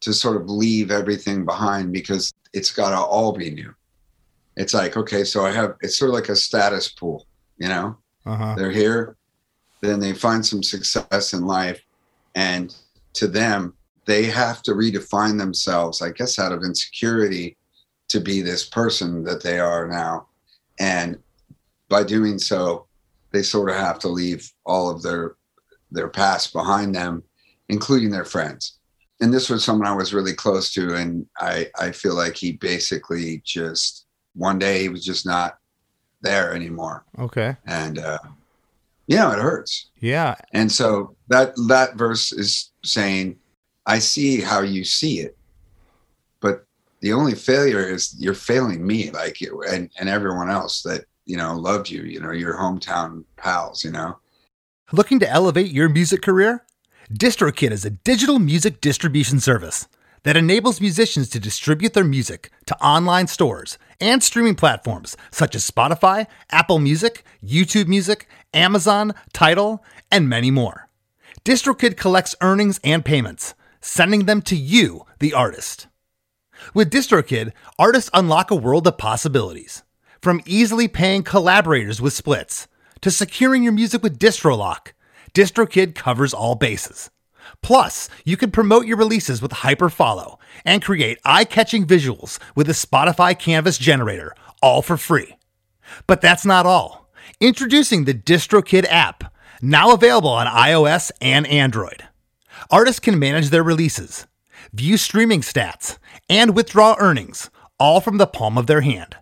[0.00, 3.74] to sort of leave everything behind because it's got to all be new.
[4.56, 7.26] It's like, okay, so I have, it's sort of like a status pool,
[7.58, 7.96] you know?
[8.26, 8.54] Uh huh.
[8.56, 9.16] they're here.
[9.80, 11.82] Then they find some success in life.
[12.34, 12.74] And
[13.14, 13.74] to them
[14.06, 17.56] they have to redefine themselves i guess out of insecurity
[18.08, 20.26] to be this person that they are now.
[20.78, 21.18] And
[21.88, 22.86] by doing so
[23.32, 25.36] they sort of have to leave all of their
[25.90, 27.22] their past behind them
[27.68, 28.78] including their friends.
[29.20, 32.52] And this was someone i was really close to and i i feel like he
[32.52, 35.58] basically just one day he was just not
[36.24, 37.56] there anymore Okay.
[37.66, 38.18] and uh,
[39.06, 39.90] you know it hurts.
[40.00, 40.34] Yeah.
[40.52, 43.36] And so that that verse is saying,
[43.86, 45.36] "I see how you see it,
[46.40, 46.64] but
[47.00, 51.36] the only failure is you're failing me, like you and and everyone else that you
[51.36, 52.02] know loved you.
[52.02, 53.84] You know your hometown pals.
[53.84, 54.16] You know."
[54.92, 56.64] Looking to elevate your music career?
[57.12, 59.86] DistroKid is a digital music distribution service
[60.24, 65.70] that enables musicians to distribute their music to online stores and streaming platforms such as
[65.70, 70.88] Spotify, Apple Music, YouTube Music, Amazon, Tidal, and many more.
[71.44, 75.86] DistroKid collects earnings and payments, sending them to you, the artist.
[76.72, 79.82] With DistroKid, artists unlock a world of possibilities.
[80.22, 82.66] From easily paying collaborators with splits
[83.02, 84.92] to securing your music with DistroLock,
[85.34, 87.10] DistroKid covers all bases.
[87.64, 93.36] Plus, you can promote your releases with Hyperfollow and create eye-catching visuals with the Spotify
[93.36, 95.38] Canvas generator, all for free.
[96.06, 97.10] But that's not all.
[97.40, 102.04] Introducing the DistroKid app, now available on iOS and Android.
[102.70, 104.26] Artists can manage their releases,
[104.74, 105.96] view streaming stats,
[106.28, 107.48] and withdraw earnings,
[107.80, 109.16] all from the palm of their hand.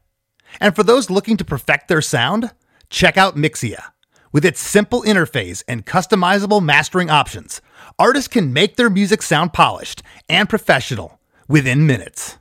[0.59, 2.51] And for those looking to perfect their sound,
[2.91, 3.93] check out Mixea.
[4.33, 7.61] With its simple interface and customizable mastering options,
[7.99, 12.39] artists can make their music sound polished and professional within minutes.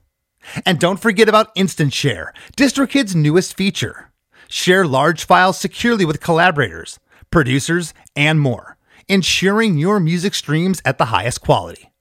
[0.66, 4.12] And don't forget about Instant Share, DistroKid's newest feature.
[4.48, 11.06] Share large files securely with collaborators, producers, and more, ensuring your music streams at the
[11.06, 11.92] highest quality.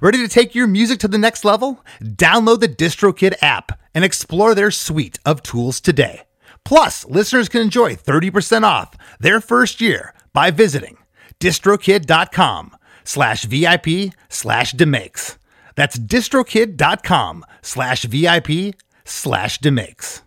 [0.00, 1.84] Ready to take your music to the next level?
[2.02, 6.22] Download the DistroKid app and explore their suite of tools today.
[6.64, 10.96] Plus, listeners can enjoy 30% off their first year by visiting
[11.40, 15.38] distrokid.com slash VIP slash demakes.
[15.76, 20.22] That's distrokid.com slash VIP slash demakes.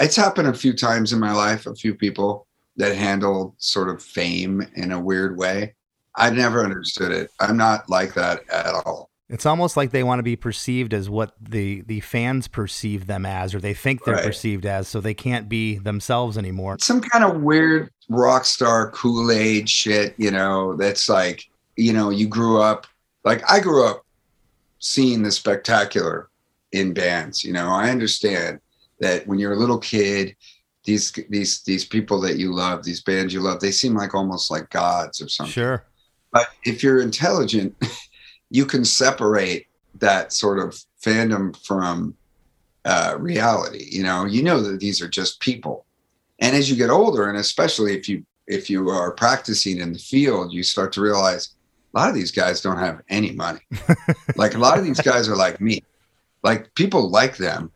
[0.00, 1.66] It's happened a few times in my life.
[1.66, 2.46] A few people
[2.76, 5.74] that handled sort of fame in a weird way.
[6.14, 7.30] I never understood it.
[7.40, 9.07] I'm not like that at all.
[9.30, 13.26] It's almost like they want to be perceived as what the the fans perceive them
[13.26, 14.24] as, or they think they're Right.
[14.24, 16.78] perceived as, so they can't be themselves anymore.
[16.80, 22.08] some kind of weird rock star Kool Aid shit, you know, that's like, you know,
[22.08, 22.86] you grew up,
[23.24, 24.04] like I grew up
[24.78, 26.30] seeing the spectacular
[26.72, 28.60] in bands, you know, I understand
[29.00, 30.34] that when you're a little kid,
[30.84, 34.50] these, these, these people that you love, these bands you love, they seem like almost
[34.50, 35.52] like gods or something.
[35.52, 35.84] Sure.
[36.32, 37.74] But if you're intelligent,
[38.50, 42.14] you can separate that sort of fandom from
[42.84, 43.86] uh, reality.
[43.90, 45.84] You know, you know that these are just people.
[46.40, 49.98] And as you get older, and especially if you if you are practicing in the
[49.98, 51.54] field, you start to realize
[51.94, 53.60] a lot of these guys don't have any money.
[54.36, 55.82] like a lot of these guys are like me.
[56.42, 57.70] Like people like them,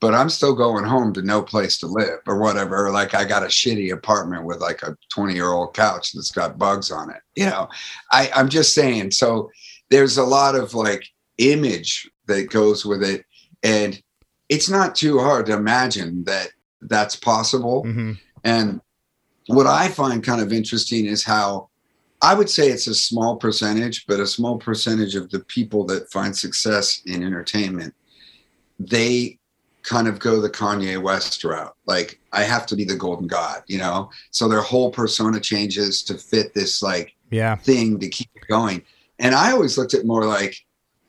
[0.00, 2.90] but I'm still going home to no place to live or whatever.
[2.90, 6.58] Like I got a shitty apartment with like a 20 year old couch that's got
[6.58, 7.20] bugs on it.
[7.34, 7.68] You know,
[8.12, 9.10] I, I'm just saying.
[9.10, 9.50] So
[9.90, 11.04] there's a lot of like
[11.38, 13.24] image that goes with it.
[13.62, 14.00] And
[14.48, 16.48] it's not too hard to imagine that
[16.82, 17.82] that's possible.
[17.82, 18.12] hmm
[18.44, 18.80] And
[19.46, 21.68] what I find kind of interesting is how
[22.22, 26.10] I would say it's a small percentage, but a small percentage of the people that
[26.10, 27.94] find success in entertainment,
[28.78, 29.38] they
[29.82, 31.74] kind of go the Kanye West route.
[31.84, 34.10] Like, I have to be the golden god, you know?
[34.30, 37.56] So their whole persona changes to fit this like Yeah.
[37.56, 38.82] thing to keep it going.
[39.18, 40.56] And I always looked at more like,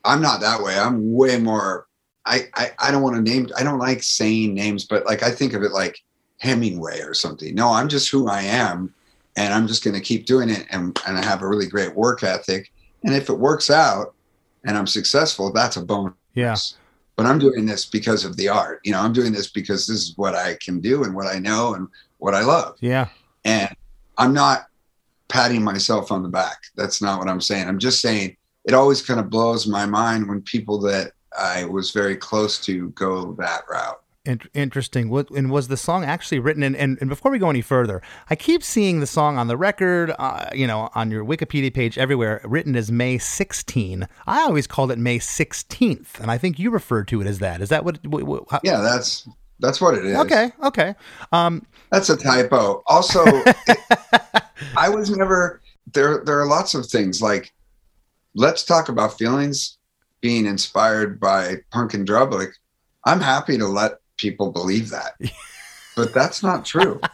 [0.04, 0.78] I'm not that way.
[0.78, 1.86] I'm way more.
[2.24, 3.48] I I, I don't want to name.
[3.58, 5.98] I don't like saying names, but like I think of it like
[6.38, 7.54] Hemingway or something.
[7.54, 8.94] No, I'm just who I am,
[9.36, 10.66] and I'm just going to keep doing it.
[10.70, 12.72] And and I have a really great work ethic.
[13.04, 14.14] And if it works out,
[14.64, 16.14] and I'm successful, that's a bonus.
[16.34, 16.56] Yeah.
[17.16, 18.80] But I'm doing this because of the art.
[18.84, 21.38] You know, I'm doing this because this is what I can do and what I
[21.38, 21.88] know and
[22.18, 23.08] what I love Yeah.
[23.44, 23.68] and
[24.18, 24.66] i'm not
[25.28, 29.02] patting myself on the back that's not what i'm saying i'm just saying it always
[29.02, 33.62] kind of blows my mind when people that i was very close to go that
[33.70, 35.08] route In- interesting.
[35.08, 36.64] What and was the song actually written?
[36.64, 39.56] And, and and before we go any further, I keep seeing the song on the
[39.56, 44.08] record, uh, you know, on your Wikipedia page everywhere, written as May 16.
[44.26, 47.60] I always called it May 16th, and I think you referred to it as that.
[47.62, 48.04] Is that what?
[48.04, 49.28] what, what how- yeah that's
[49.60, 50.50] that's what it is Okay.
[50.60, 50.94] Okay.
[51.30, 51.64] Um.
[51.92, 53.22] that's a typo also
[54.76, 55.60] i was never
[55.92, 57.52] there there are lots of things like
[58.34, 59.78] let's talk about feelings
[60.20, 62.52] being inspired by punk in drublic
[63.04, 65.12] i'm happy to let people believe that
[65.96, 67.00] but that's not true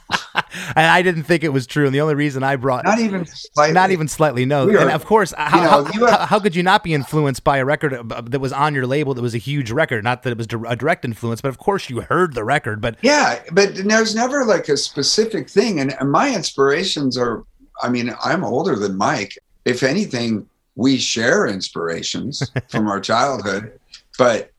[0.77, 3.25] And I didn't think it was true, and the only reason I brought not even
[3.27, 3.73] slightly.
[3.73, 6.41] not even slightly no are- and of course how, you know, how, have- how, how
[6.41, 9.35] could you not be influenced by a record that was on your label that was
[9.35, 12.35] a huge record not that it was a direct influence but of course you heard
[12.35, 15.81] the record but Yeah, but there's never like a specific thing.
[15.81, 17.45] And and my inspirations are,
[17.83, 19.39] I mean, I'm older than Mike.
[19.65, 23.79] If anything, we share inspirations from our childhood,
[24.19, 24.52] but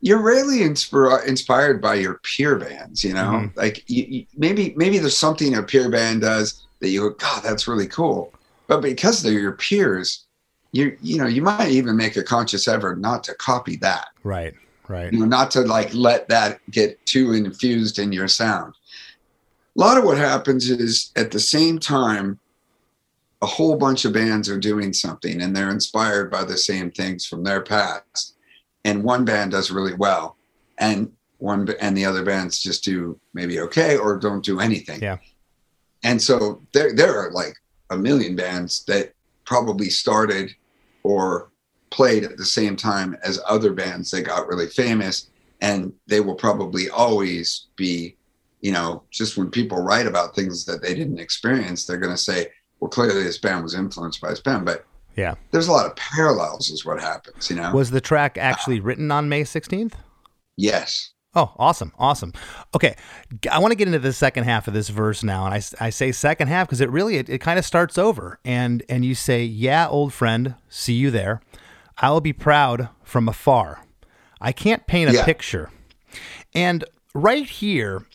[0.00, 3.32] you're rarely inspir- inspired by your peer bands, you know?
[3.32, 3.56] Mhm.
[3.56, 7.42] Like you, you, maybe maybe there's something a peer band does that you go, God,
[7.42, 8.32] that's really cool.
[8.68, 10.26] But because they're your peers,
[10.72, 14.54] you you know, you might even make a conscious effort not to copy that right
[14.86, 18.74] right you know, not to like let that get too infused in your sound.
[19.76, 22.38] A lot of what happens is at the same time,
[23.40, 27.24] a whole bunch of bands are doing something and they're inspired by the same things
[27.24, 28.34] from their past.
[28.84, 30.36] And one band does really well,
[30.78, 35.00] and one and the other bands just do maybe okay or don't do anything.
[35.00, 35.18] Yeah.
[36.02, 37.54] And so there there are like
[37.90, 39.12] a million bands that
[39.44, 40.54] probably started
[41.02, 41.50] or
[41.90, 46.34] played at the same time as other bands that got really famous and they will
[46.34, 48.14] probably always be
[48.60, 52.22] you know just when people write about things that they didn't experience they're going to
[52.22, 52.48] say
[52.80, 54.84] well clearly this band was influenced by this band but
[55.18, 58.40] yeah there's a lot of parallels is what happens you know was the track uh,
[58.40, 59.92] actually written on may 16th
[60.56, 61.92] yes Oh, awesome.
[61.98, 62.32] Awesome.
[62.74, 62.96] Okay.
[63.52, 65.44] I want to get into the second half of this verse now.
[65.44, 68.40] And I, I say second half because it really, it, it kind of starts over.
[68.46, 71.40] And, and you say, yeah, old friend, see you there.
[71.98, 73.84] I will be proud from afar.
[74.40, 75.24] I can't paint a Yeah.
[75.26, 75.70] picture.
[76.54, 76.82] And
[77.14, 78.06] right here,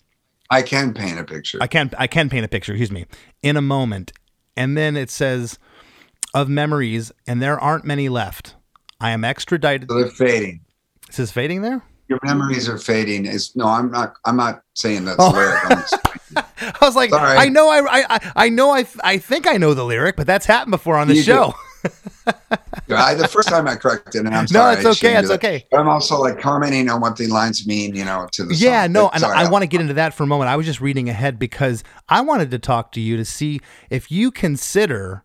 [0.49, 3.05] i can paint a picture I can I can paint a picture, excuse me,
[3.41, 4.11] in a moment.
[4.57, 5.59] And then it says
[6.33, 8.55] of memories, and there aren't many left.
[8.99, 9.89] I am extradited.
[9.89, 10.61] so they're fading
[11.09, 11.81] Is this fading there?
[12.09, 15.29] your memories are fading is no i'm not i'm not saying that's Oh.
[15.31, 15.57] lyric.
[16.59, 17.37] I was like, Sorry.
[17.37, 20.45] I know, I, I, I know, I, I think I know the lyric, but that's
[20.45, 21.53] happened before on the show.
[22.89, 24.75] I, the first time i corrected and i'm sorry.
[24.75, 25.65] No, it's okay, it's okay.
[25.71, 28.83] but i'm also like commenting on what the lines mean you know to the yeah,
[28.85, 28.91] song.
[28.93, 30.49] no, But and sorry, I want to get into that for a moment.
[30.49, 34.11] I was just reading ahead because I wanted to talk to you to see if
[34.11, 35.22] you consider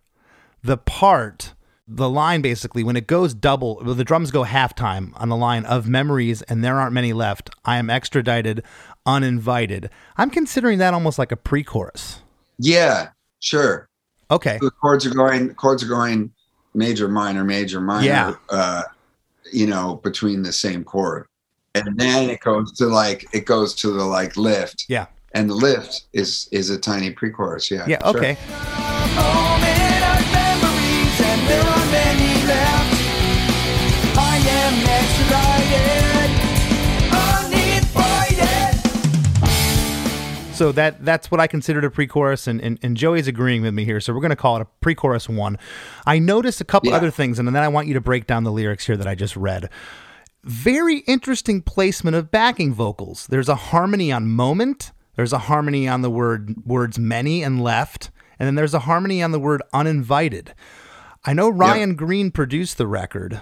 [0.63, 1.55] the part
[1.89, 5.89] the line basically when it goes double, the drums go halftime on the line of
[5.89, 7.49] memories, and there aren't many left.
[7.65, 8.63] I am extradited,
[9.07, 9.89] uninvited.
[10.19, 12.23] I'm considering that almost like a pre-chorus.
[12.59, 13.09] Yeah,
[13.41, 13.89] sure.
[14.31, 14.59] Okay.
[14.61, 15.55] The chords are going.
[15.55, 16.31] Chords are going
[16.75, 18.07] major, minor, major, minor.
[18.07, 18.35] Yeah.
[18.51, 18.83] Uh,
[19.51, 21.27] you know, between the same chord,
[21.75, 24.85] and then it goes to like it goes to the like lift.
[24.89, 25.07] Yeah.
[25.33, 27.71] And the lift is is a tiny pre-chorus.
[27.71, 27.87] Yeah.
[27.87, 28.03] Yeah.
[28.03, 28.19] sure.
[28.19, 29.79] Okay.
[40.59, 43.85] So that that's what I considered a pre-chorus, and, and, and Joey's agreeing with me
[43.85, 44.01] here.
[44.01, 45.57] So we're going to call it a pre-chorus one.
[46.07, 46.97] I noticed a couple Yeah.
[46.97, 49.15] other things, and then I want you to break down the lyrics here that I
[49.15, 49.71] just read.
[50.45, 53.27] Very interesting placement of backing vocals.
[53.29, 54.93] There's a harmony on moment.
[55.17, 59.23] There's a harmony on the word words many and left, and then there's a harmony
[59.23, 60.55] on the word uninvited.
[61.25, 63.41] I know Ryan Greene produced the record.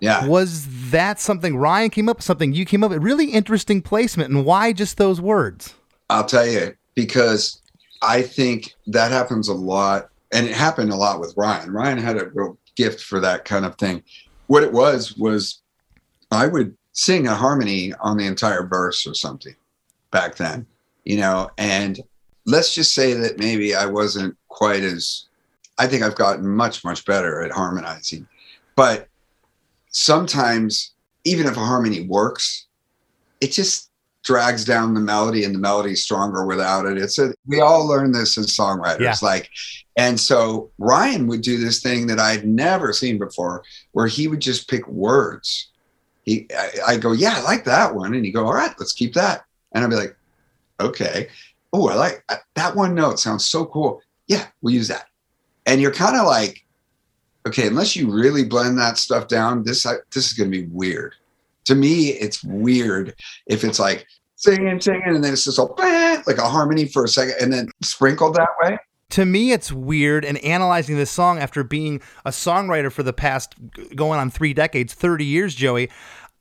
[0.00, 0.26] Yeah.
[0.26, 2.24] Was that something Ryan came up with?
[2.24, 3.02] Something you came up with?
[3.02, 5.74] Really interesting placement, and why just those words?
[6.08, 7.60] I'll tell you because
[8.02, 11.72] I think that happens a lot, and it happened a lot with Ryan.
[11.72, 14.02] Ryan had a real gift for that kind of thing.
[14.46, 15.62] What it was was
[16.30, 19.54] I would sing a harmony on the entire verse or something
[20.10, 20.66] back then,
[21.04, 22.00] you know, and
[22.44, 25.26] let's just say that maybe I wasn't quite as
[25.78, 28.26] I think I've gotten much, much better at harmonizing.
[28.76, 29.08] But
[29.88, 30.92] sometimes,
[31.24, 32.66] even if a harmony works,
[33.40, 33.85] it just
[34.26, 36.98] drags down the melody and the melody's stronger without it.
[36.98, 39.00] It's a we all learn this as songwriters.
[39.00, 39.14] Yeah.
[39.22, 39.48] Like
[39.96, 43.62] and so Ryan would do this thing that I'd never seen before
[43.92, 45.70] where he would just pick words.
[46.24, 48.14] He I, I go, Yeah, I like that one.
[48.14, 49.44] And he go, All right, let's keep that.
[49.72, 50.16] And I'd be like,
[50.80, 51.28] Okay.
[51.72, 54.02] Oh, I like uh, that one note sounds so cool.
[54.26, 55.06] Yeah, we'll use that.
[55.66, 56.64] And you're kind of like,
[57.46, 60.66] okay, unless you really blend that stuff down, this uh, this is going to be
[60.66, 61.14] weird.
[61.66, 63.14] To me, it's weird
[63.46, 67.08] if it's like singing, singing, and then it's just all like a harmony for a
[67.08, 68.78] second, and then sprinkled that way.
[69.10, 73.54] to me it's weird and analyzing this song after being a songwriter for the past
[73.94, 75.88] going on three decades 30 years joey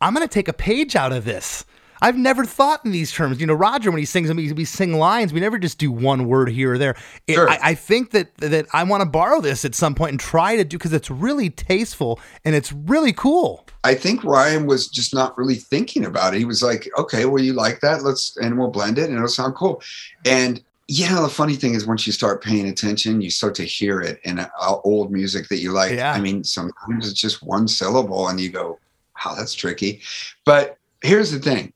[0.01, 1.63] i'm going to take a page out of this
[2.05, 4.65] i've never thought in these terms you know roger when he sings them we, we
[4.65, 6.95] sing lines we never just do one word here or there
[7.27, 7.49] It- Sure.
[7.49, 10.55] I, I think that that i want to borrow this at some point and try
[10.55, 15.13] to do because it's really tasteful and it's really cool I think Ryan was just
[15.13, 16.39] not really thinking about it.
[16.39, 18.01] He was like, okay, well, you like that?
[18.01, 19.79] Let's, and we'll blend it and it'll sound cool.
[20.25, 23.63] And, you know, the funny thing is once you start paying attention, you start to
[23.63, 24.47] hear it in uh,
[24.83, 25.91] old music that you like.
[25.91, 26.13] Yeah.
[26.13, 28.79] I mean, sometimes it's just one syllable and you go,
[29.23, 30.01] wow, that's tricky.
[30.45, 31.71] But here's the thing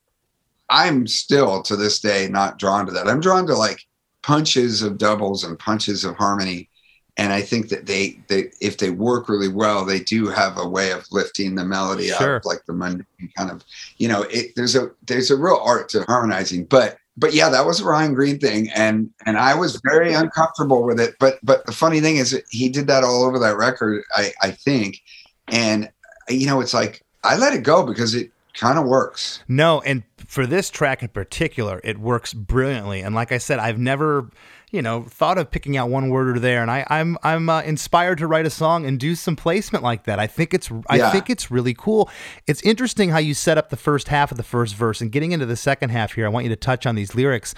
[0.69, 3.07] I'm still to this day not drawn to that.
[3.07, 3.85] I'm drawn to like
[4.21, 6.69] punches of doubles and punches of harmony.
[7.17, 10.67] And I think that they, they, if they work really well, they do have a
[10.67, 12.37] way of lifting the melody Sure.
[12.37, 13.05] of like the mundane
[13.37, 13.63] kind of,
[13.97, 16.65] you know, it, there's a there's a real art to harmonizing.
[16.65, 20.83] But but yeah, that was a Ryan Greene thing, and and I was very uncomfortable
[20.83, 21.15] with it.
[21.19, 24.51] But but the funny thing is, he did that all over that record, I I
[24.51, 25.01] think,
[25.49, 25.89] and
[26.29, 29.43] you know, it's like I let it go because it kind of works.
[29.47, 33.01] No, and for this track in particular, it works brilliantly.
[33.01, 34.29] And like I said, I've never,
[34.71, 36.61] you know, thought of picking out one word or there.
[36.61, 40.03] And I, I'm I'm uh, inspired to write a song and do some placement like
[40.03, 40.19] that.
[40.19, 41.09] I think it's I Yeah.
[41.11, 42.09] think it's really cool.
[42.47, 45.31] It's interesting how you set up the first half of the first verse and getting
[45.31, 46.25] into the second half here.
[46.25, 47.55] I want you to touch on these lyrics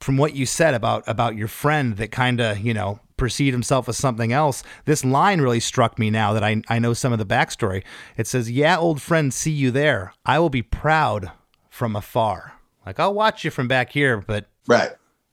[0.00, 3.88] from what you said about about your friend that kind of you know perceived himself
[3.88, 7.18] as something else this line really struck me now that I, I know some of
[7.18, 7.82] the backstory
[8.16, 11.30] it says yeah old friend see you there i will be proud
[11.70, 12.52] from afar
[12.84, 14.90] like i'll watch you from back here but Right.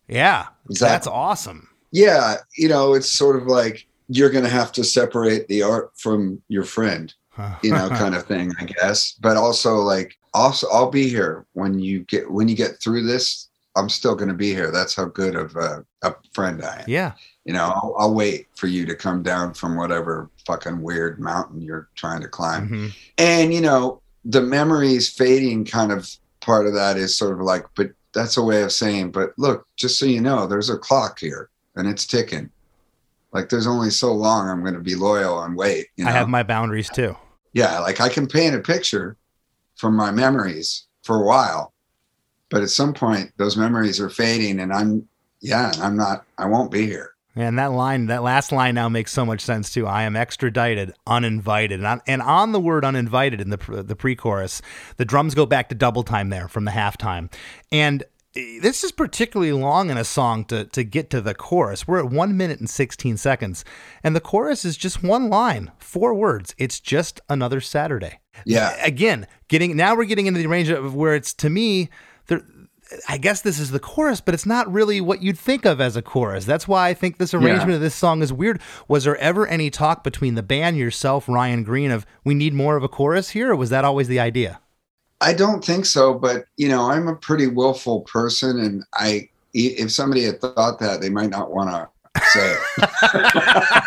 [0.08, 0.93] yeah Exactly.
[0.93, 5.48] that's awesome Yeah, you know, it's sort of like you're going to have to separate
[5.48, 7.13] the art from your friend,
[7.62, 9.13] you know, kind of thing, I guess.
[9.22, 13.50] But also, like, also, I'll be here when you get when you get through this.
[13.76, 14.72] I'm still going to be here.
[14.72, 16.86] That's how good of a, a friend I am.
[16.88, 17.13] yeah
[17.45, 21.62] You know, I'll, I'll wait for you to come down from whatever fucking weird mountain
[21.62, 22.69] you're trying to climb.
[22.69, 22.95] Mhm.
[23.17, 27.65] And you know, the memories fading kind of part of that is sort of like,
[27.75, 31.19] but that's a way of saying, but look, just so you know, there's a clock
[31.19, 32.49] here and it's ticking.
[33.34, 35.88] Like there's only so long I'm going to be loyal and wait.
[35.97, 36.12] You know?
[36.12, 37.17] i have my boundaries too
[37.53, 39.15] yeah, like I can paint a picture
[39.75, 41.71] from my memories for a while,
[42.49, 45.08] but at some point those memories are fading, and I'm
[45.39, 46.25] yeah, I'm not.
[46.38, 47.12] I won't be here.
[47.36, 49.88] And that line, that last line now makes so much sense too.
[49.88, 54.62] I am extradited, uninvited, and on, and on the word uninvited in the the pre-chorus,
[54.98, 57.31] the drums go back to double time there from the halftime,
[57.71, 58.04] and
[58.36, 61.88] eh, this is particularly long in a song to, to get to the chorus.
[61.88, 63.65] We're at one minute and 16 seconds,
[64.04, 66.54] and the chorus is just one line, four words.
[66.60, 68.19] It's just another Saturday.
[68.46, 68.75] Yeah.
[68.86, 71.90] Again, getting now we're getting into the range of where it's to me,
[72.27, 72.42] there,
[73.10, 75.96] I guess this is the chorus, but it's not really what you'd think of as
[75.96, 76.46] a chorus.
[76.46, 77.75] That's why I think this arrangement Yeah.
[77.75, 78.62] of this song is weird.
[78.87, 82.75] Was there ever any talk between the band, yourself, Ryan Greene, of we need more
[82.77, 84.60] of a chorus here, or was that always the idea?
[85.21, 89.91] I don't think so, but you know, I'm a pretty willful person, and I if
[89.91, 93.83] somebody had thought that, they might not want to say it.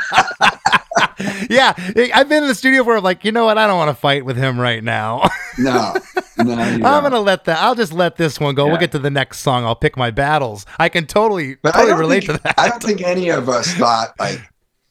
[1.50, 1.72] yeah,
[2.14, 3.58] I've been in the studio where I'm like, you know what?
[3.58, 5.28] I don't want to fight with him right now.
[5.58, 5.94] No,
[6.38, 7.58] no, I'm gonna let that.
[7.58, 8.66] I'll just let this one go.
[8.66, 9.64] We'll get to the next song.
[9.64, 10.66] I'll pick my battles.
[10.78, 12.54] I can totally, But totally relate think, to that.
[12.58, 14.40] I don't think any of us thought like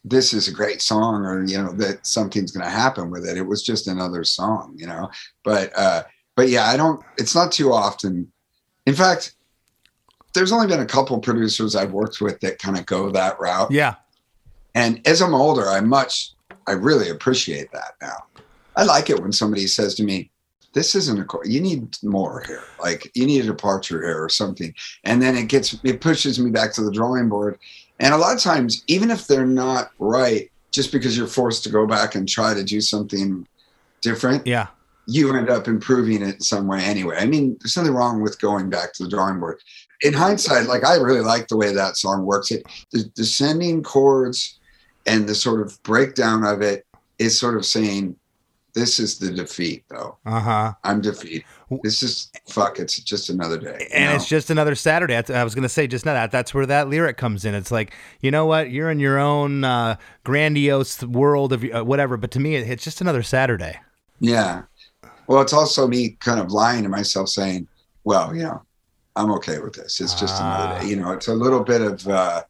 [0.03, 3.37] this is a great song or you know that something's going to happen with it.
[3.37, 5.09] It was just another song, you know.
[5.43, 6.03] But uh
[6.35, 8.31] but yeah, I don't it's not too often.
[8.85, 9.35] In fact,
[10.33, 13.71] there's only been a couple producers I've worked with that kind of go that route.
[13.71, 13.95] yeah,
[14.75, 16.31] And as I'm older, I much
[16.67, 18.25] I really appreciate that now.
[18.75, 20.31] I like it when somebody says to me,
[20.75, 24.75] this isn't a you need more here like you need a departure here or something.
[25.05, 27.57] And then it gets it pushes me back to the drawing board.
[27.99, 31.69] And a lot of times even if they're not right just because you're forced to
[31.69, 33.47] go back and try to do something
[34.01, 34.67] different yeah,
[35.07, 37.15] you end up improving it in some way anyway.
[37.17, 39.61] I mean there's nothing wrong with going back to the drawing board.
[40.01, 42.51] In hindsight like i really like the way that song works.
[42.51, 44.59] It the descending chords
[45.05, 46.85] and the sort of breakdown of it
[47.17, 48.17] is sort of saying
[48.75, 50.73] this is the defeat though uh huh.
[50.83, 51.43] I'm defeated.
[51.81, 52.77] This is fuck.
[52.77, 53.87] It's just another day.
[53.91, 54.15] And know?
[54.15, 55.15] it's just another Saturday.
[55.15, 57.55] I was gonna say just now that that's where that lyric comes in.
[57.55, 62.17] It's like you know what, you're in your own uh, grandiose world of uh, whatever,
[62.17, 63.79] but to me, it's just another Saturday.
[64.19, 64.63] yeah.
[65.27, 67.67] Well, it's also me kind of lying to myself, saying,
[68.03, 68.61] "Well, you know,
[69.15, 69.99] I'm okay with this.
[69.99, 70.65] It's just Ah.
[70.67, 72.43] another day." You know, it's a little bit of, uh,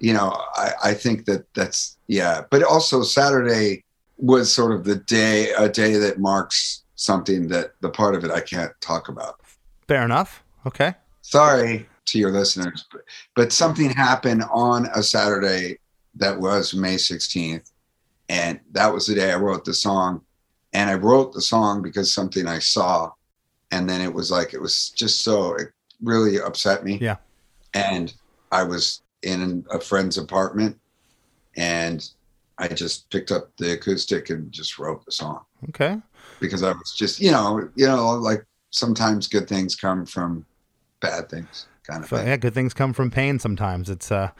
[0.00, 2.42] you know, I, I think that that's yeah.
[2.50, 3.84] But also Saturday
[4.18, 8.30] was sort of the day, a day that marks something that the part of it
[8.30, 9.40] I can't talk about.
[9.86, 10.42] Fair enough.
[10.66, 10.94] Okay.
[11.22, 13.02] sorry to your listeners, but,
[13.34, 15.78] but something happened on a Saturday
[16.14, 17.70] that was May 16th.
[18.28, 20.22] And that was the day I wrote the song.
[20.72, 23.12] And I wrote the song because something I saw.
[23.70, 25.68] And then it was like, it was just so, it
[26.02, 26.98] really upset me.
[27.00, 27.16] Yeah.
[27.74, 28.12] And
[28.52, 30.78] I was in a friend's apartment
[31.56, 32.08] and
[32.58, 35.98] I just picked up the acoustic and just wrote the song Okay.
[36.40, 40.44] because I was just, you know, you know, like sometimes good things come from
[41.00, 42.26] bad things, kind of So, thing.
[42.28, 43.38] yeah, good things come from pain.
[43.38, 44.30] Sometimes it's uh,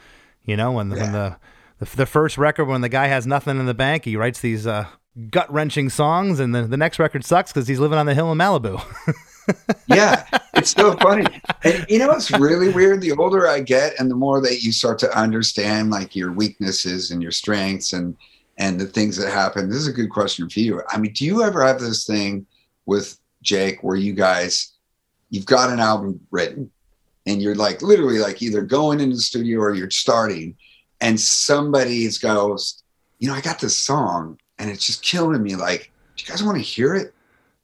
[0.45, 1.37] you know, when the, when the,
[1.79, 4.65] the the first record when the guy has nothing in the bank, he writes these
[4.65, 4.87] uh,
[5.29, 8.31] gut wrenching songs, and the the next record sucks because he's living on the hill
[8.31, 8.81] in Malibu.
[9.87, 11.25] yeah, it's so funny.
[11.63, 13.01] And you know, it's really weird.
[13.01, 17.11] The older I get, and the more that you start to understand like your weaknesses
[17.11, 18.15] and your strengths and
[18.57, 19.69] and the things that happen.
[19.69, 20.81] This is a good question for you.
[20.89, 22.47] I mean, do you ever have this thing
[22.85, 24.73] with Jake where you guys
[25.29, 26.71] you've got an album written
[27.25, 30.55] and you're like literally like either going into the studio or you're starting
[31.01, 32.83] and somebody goes,
[33.19, 35.55] you know, I got this song and it's just killing me.
[35.55, 37.13] Like, do you guys want to hear it?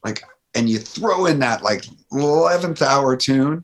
[0.03, 0.23] Like,
[0.55, 3.63] and you throw in that like 11th hour tune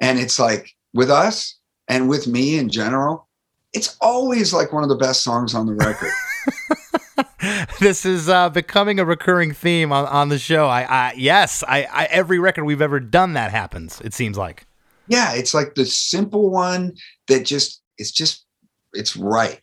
[0.00, 1.56] and it's like with us
[1.88, 3.28] and with me in general
[3.72, 6.12] it's always like one of the best songs on the record
[7.80, 10.66] this is uh, becoming a recurring theme on, on the show.
[10.66, 14.00] I, I yes, I, I every record we've ever done that happens.
[14.04, 14.66] It seems like.
[15.08, 16.94] yeah it's like the simple one
[17.28, 18.44] that just it's just
[18.92, 19.60] it's right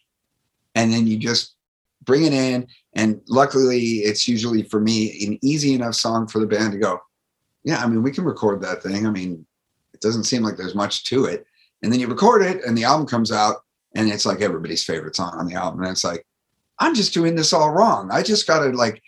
[0.74, 1.55] and then you just
[2.03, 6.48] bring it in and luckily it's usually for me an easy enough song for the
[6.48, 7.00] band to go
[7.64, 9.46] yeah i mean we can record that thing i mean
[9.93, 11.46] it doesn't seem like there's much to it
[11.82, 13.58] and then you record it and the album comes out
[13.96, 16.26] and it's like everybody's favorite song on the album and it's like
[16.80, 19.02] i'm just doing this all wrong i just gotta like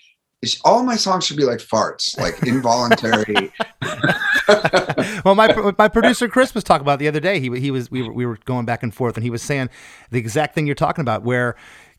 [0.44, 3.52] it's, all my songs should be like farts like involuntary
[5.26, 7.40] well, my my producer Chris was talking about the other day.
[7.40, 9.70] He he was we were we were going back and forth, and he was saying
[10.10, 11.24] the exact thing you're talking about.
[11.24, 11.56] Where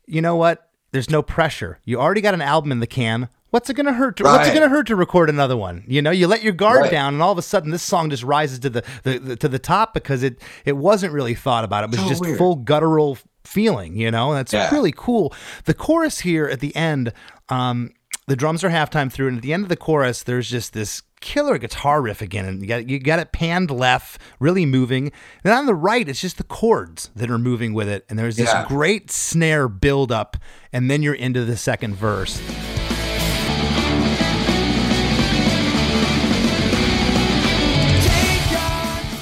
[0.07, 1.79] you know what, there's no pressure.
[1.85, 3.29] You already got an album in the can.
[3.51, 4.17] What's it gonna hurt?
[4.17, 5.83] To, What's it gonna hurt to record another one?
[5.87, 6.91] You know, you let your guard Right.
[6.91, 9.47] down, and all of a sudden, this song just rises to the, the, the to
[9.47, 11.83] the top because it it wasn't really thought about.
[11.83, 12.37] It was So just weird.
[12.37, 13.97] full guttural feeling.
[13.97, 14.69] You know, that's Yeah.
[14.71, 15.33] really cool.
[15.65, 17.11] The chorus here at the end,
[17.49, 17.89] um,
[18.29, 21.01] the drums are halftime through, and at the end of the chorus, there's just this
[21.19, 25.11] killer guitar riff again, and you got you got it panned left, really moving.
[25.43, 28.37] Then on the right, it's just the chords that are moving with it, and there's
[28.37, 28.65] this Yeah.
[28.67, 30.37] great snare build up,
[30.71, 32.39] and then you're into the second verse.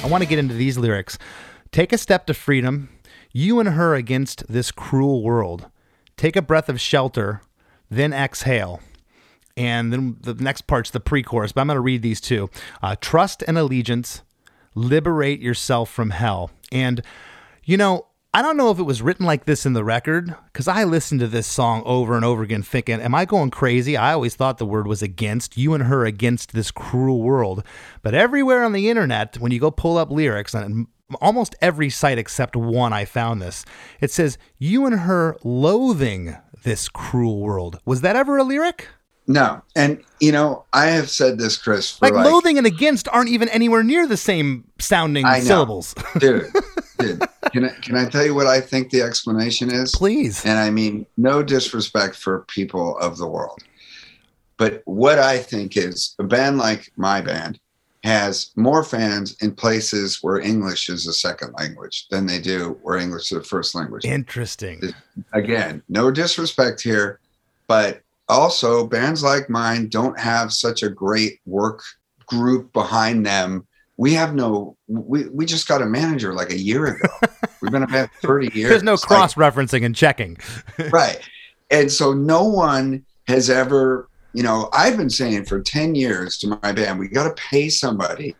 [0.04, 1.18] I want to get into these lyrics.
[1.72, 2.88] Take a step to freedom,
[3.32, 5.66] you and her against this cruel world.
[6.16, 7.40] Take a breath of shelter,
[7.90, 8.80] then exhale.
[9.58, 12.48] And then the next part's the pre chorus, but I'm going to read these two.
[12.80, 14.22] Uh, Trust and allegiance,
[14.76, 16.52] liberate yourself from hell.
[16.70, 17.02] And,
[17.64, 20.68] you know, I don't know if it was written like this in the record because
[20.68, 23.96] I listened to this song over and over again thinking, Am I going crazy?
[23.96, 27.64] I always thought the word was against, you and her against this cruel world.
[28.02, 30.86] But everywhere on the internet, when you go pull up lyrics, and
[31.20, 33.64] almost every site except one, I found this,
[34.00, 37.80] it says, You and her loathing this cruel world.
[37.84, 38.86] Was that ever a lyric?
[39.30, 41.98] No, and you know I have said this, Chris.
[41.98, 45.94] For Like, loathing and against aren't even anywhere near the same sounding I syllables.
[46.18, 46.46] dude,
[46.98, 47.22] dude.
[47.52, 49.92] Can I, can I tell you what I think the explanation is?
[49.92, 50.44] Please.
[50.44, 53.62] And I mean, no disrespect for people of the world.
[54.58, 57.58] But what I think is a band like my band
[58.04, 62.98] has more fans in places where English is a second language than they do where
[62.98, 64.04] English is the first language.
[64.04, 64.82] Interesting.
[65.32, 67.18] Again, no disrespect here,
[67.66, 71.82] but also bands like mine don't have such a great work
[72.26, 73.66] group behind them.
[73.96, 77.08] We have no we, we just got a manager like a year ago.
[77.60, 78.70] We've been a band 30 years.
[78.70, 80.38] There's no cross referencing and checking.
[80.90, 81.20] right
[81.70, 86.58] and so no one has ever you know i've been saying for 10 years to
[86.62, 88.34] my band we got to pay somebody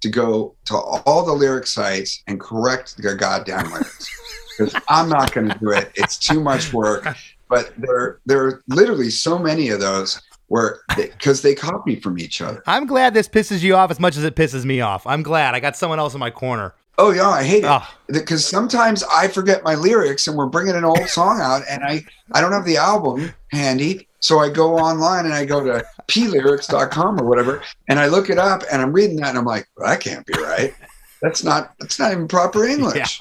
[0.00, 4.08] to go to all the lyric sites and correct the goddamn lyrics
[4.58, 7.06] because i'm not going to do it it's too much work
[7.48, 12.40] but there there are literally so many of those where because they copy from each
[12.40, 15.06] other I'm glad this pisses you off as much as it pisses me off.
[15.06, 16.74] I'm glad I got someone else in my corner.
[16.98, 17.94] Oh yeah, I hate it Ah.
[18.08, 22.04] because sometimes I forget my lyrics and we're bringing an old song out and I
[22.32, 27.20] I don't have the album handy, so I go online and I go to plyrics.com
[27.20, 29.88] or whatever and I look it up and I'm reading that and I'm like, well,
[29.90, 30.74] that can't be right.
[31.22, 33.20] That's not that's not even proper English.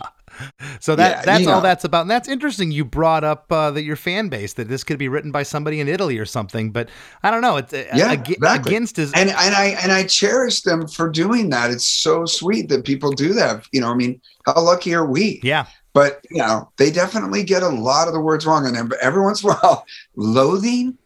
[0.80, 2.02] So that Yeah, that's you all that's about.
[2.02, 2.72] And that's interesting.
[2.72, 5.80] You brought up uh, that your fan base that this could be written by somebody
[5.80, 6.72] in Italy or something.
[6.72, 6.90] But
[7.24, 7.58] I don't know.
[7.58, 8.72] It's uh, Yeah, ag- exactly.
[8.72, 11.72] against is And and I and I cherish them for doing that.
[11.72, 13.66] It's so sweet that people do that.
[13.72, 15.40] You know, I mean, how lucky are we?
[15.44, 15.66] yeah.
[15.94, 19.44] but you know they definitely get a lot of the words wrong and every once
[19.44, 19.86] in a while
[20.18, 20.98] loathing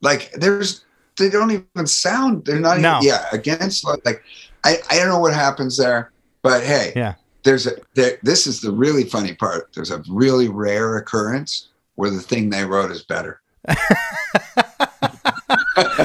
[0.00, 0.84] like there's
[1.16, 2.96] they don't even sound they're not No.
[2.98, 4.22] even yeah against like
[4.64, 6.10] i i don't know what happens there
[6.42, 7.14] but hey Yeah.
[7.44, 12.10] There's a there, this is the really funny part there's a really rare occurrence where
[12.10, 13.40] the thing they wrote is better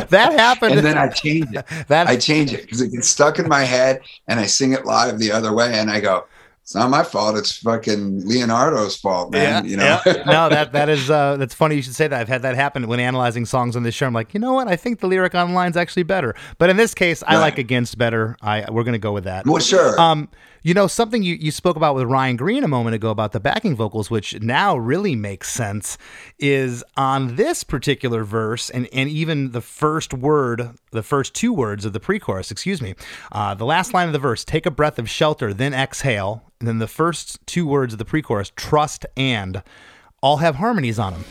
[0.10, 0.76] That happened.
[0.76, 3.64] and then i change it that i change it because it gets stuck in my
[3.64, 6.26] head and i sing it live the other way and i go
[6.62, 10.14] it's not my fault it's fucking leonardo's fault man you know yeah.
[10.26, 11.76] no, that that is uh, that's funny.
[11.76, 12.20] You should say that.
[12.20, 14.06] I've had that happen when analyzing songs on this show.
[14.06, 14.68] I'm like, you know what?
[14.68, 16.36] I think the lyric online is actually better.
[16.58, 17.40] But in this case, I Right.
[17.40, 18.36] like against better.
[18.42, 19.46] I we're gonna go with that.
[19.48, 20.28] well sure Um,
[20.68, 23.40] you know, something you, you spoke about with Ryan Greene a moment ago about the
[23.40, 25.98] backing vocals, which now really makes sense,
[26.40, 31.86] is on this particular verse and, and even the first word, the first two words
[31.86, 32.96] of the pre chorus, excuse me,
[33.32, 36.44] uh, the last line of the verse, take a breath of shelter, then exhale.
[36.60, 39.64] And then the first two words of the pre chorus, trust and,
[40.22, 41.24] all have harmonies on them.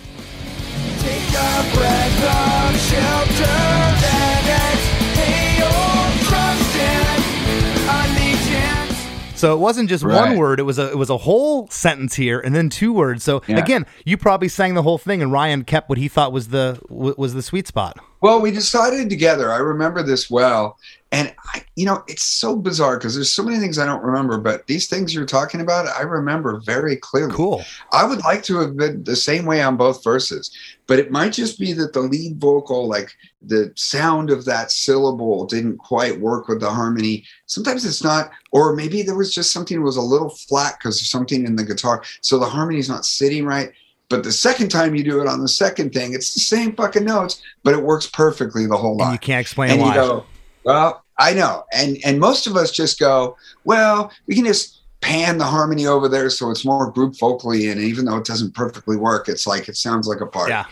[9.47, 12.41] So it wasn't just one word; it was a it was a whole sentence here,
[12.41, 13.23] and then two words.
[13.23, 13.59] So Yeah.
[13.59, 16.81] again, you probably sang the whole thing, and Ryan kept what he thought was the
[16.89, 17.97] was the sweet spot.
[18.21, 19.53] Well, we decided together.
[19.53, 20.79] I remember this well.
[21.13, 24.39] And, I, you know, it's so bizarre because there's so many things I don't remember,
[24.39, 27.33] but these things you're talking about, I remember very clearly.
[27.33, 27.65] Cool.
[27.93, 30.51] I would like to have been the same way on both verses,
[30.89, 35.47] but it might just be that the lead vocal, like the sound of that syllable,
[35.47, 37.25] didn't quite work with the harmony.
[37.47, 41.09] Sometimes it's not, or maybe there was just something that was a little flat because
[41.09, 42.03] something in the guitar.
[42.21, 43.73] So the harmony's not sitting right.
[44.09, 47.05] But the second time you do it on the second thing, it's the same fucking
[47.05, 49.89] notes, but it works perfectly the whole And line you can't explain and why.
[49.89, 50.27] you go,
[50.65, 55.39] well, I know, and and most of us just go, well, we can just pan
[55.39, 58.97] the harmony over there so it's more group vocally, and even though it doesn't perfectly
[58.97, 60.49] work, it's like it sounds like a part.
[60.49, 60.65] Yeah.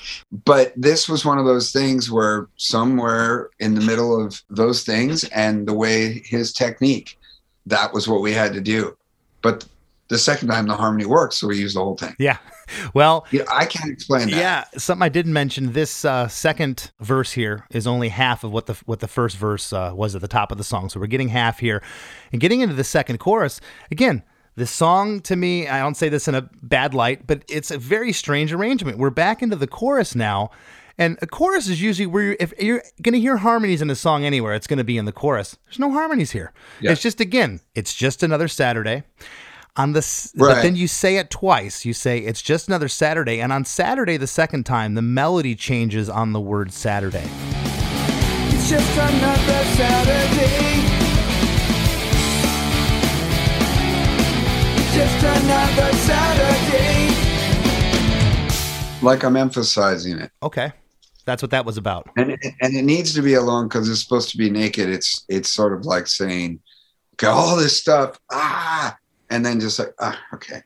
[0.45, 5.24] But this was one of those things where somewhere in the middle of those things
[5.24, 7.18] and the way his technique,
[7.66, 8.97] that was what we had to do.
[9.43, 9.66] But
[10.14, 12.14] the second time the harmony worked, so we used the whole thing.
[12.18, 12.38] yeah.
[12.94, 14.36] Well, Yeah, I can't explain that.
[14.38, 14.64] yeah.
[14.78, 15.72] Something I didn't mention.
[15.74, 19.70] This uh, second verse here is only half of what the what the first verse
[19.72, 20.88] uh, was at the top of the song.
[20.88, 21.82] So we're getting half here,
[22.32, 23.60] and getting into the second chorus
[23.90, 24.22] again.
[24.56, 27.76] The song to me, I don't say this in a bad light, but it's a
[27.78, 28.98] very strange arrangement.
[28.98, 30.50] We're back into the chorus now,
[30.96, 33.96] And a chorus is usually where you're, if you're going to hear harmonies in a
[33.96, 35.58] song anywhere, it's going to be in the chorus.
[35.64, 36.52] There's no harmonies here.
[36.80, 36.92] Yeah.
[36.92, 39.02] It's just again, it's just another Saturday.
[39.76, 40.54] On this Right.
[40.54, 41.84] but then you say it twice.
[41.84, 46.08] You say it's just another Saturday, and on Saturday the second time, the melody changes
[46.08, 47.28] on the word Saturday.
[48.54, 51.04] It's just another Saturday.
[54.94, 57.10] Just another Saturday.
[59.04, 60.30] Like I'm emphasizing it.
[60.40, 60.70] Okay,
[61.24, 62.08] that's what that was about.
[62.16, 64.88] and it, and it needs to be alone because it's supposed to be naked.
[64.88, 66.60] It's it's sort of like saying,
[67.14, 68.96] okay, all this stuff, ah,
[69.35, 70.62] and then just like, ah, okay,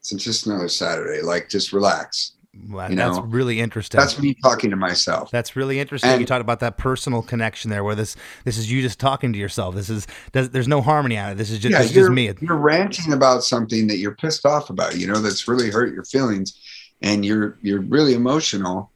[0.00, 1.22] so just another Saturday.
[1.22, 2.32] Like, just relax.
[2.70, 3.98] Well, You that's know, really interesting.
[4.00, 5.30] That's me talking to myself.
[5.30, 6.10] That's really interesting.
[6.12, 9.32] And- you talked about that personal connection there, where this this is you just talking
[9.32, 9.74] to yourself.
[9.74, 11.34] This is there's no harmony on it.
[11.34, 12.32] This is just, yeah, this you're, just me.
[12.40, 14.96] you're ranting about something that you're pissed off about.
[14.96, 16.58] You know, that's really hurt your feelings,
[17.02, 18.90] and you're you're really emotional,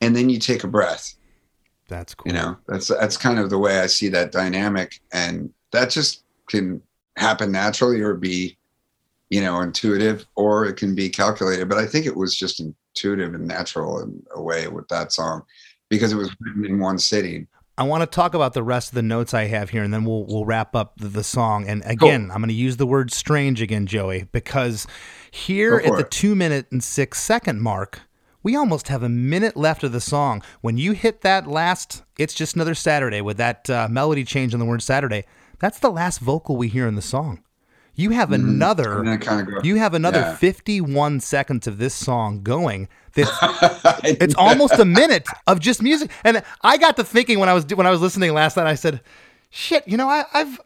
[0.00, 1.14] and then you take a breath.
[1.88, 2.32] That's cool.
[2.32, 6.24] you know that's that's kind of the way i see that dynamic and that just
[6.48, 6.80] can
[7.16, 8.56] happen naturally or be
[9.30, 13.34] you know intuitive or it can be calculated but i think it was just intuitive
[13.34, 15.42] and natural in a way with that song
[15.88, 17.46] because it was written in one sitting
[17.76, 20.04] I want to talk about the rest of the notes I have here, and then
[20.04, 21.66] we'll we'll wrap up the, the song.
[21.66, 24.86] And again, I'm going to use the word strange again, Joey, because
[25.28, 28.02] here at the two minute and six second mark,
[28.44, 30.40] we almost have a minute left of the song.
[30.60, 34.60] When you hit that last, it's just another Saturday with that uh, melody change in
[34.60, 35.24] the word Saturday.
[35.58, 37.42] That's the last vocal we hear in the song.
[37.96, 38.86] You have another.
[38.86, 38.98] Mm-hmm.
[38.98, 40.36] And then kind of You have another Yeah.
[40.36, 42.88] 51 seconds of this song going.
[44.04, 46.10] It's almost a minute of just music.
[46.24, 48.66] And I got to thinking when I was when I was listening last night.
[48.66, 49.00] I said,
[49.50, 50.60] "Shit, you know, I, I've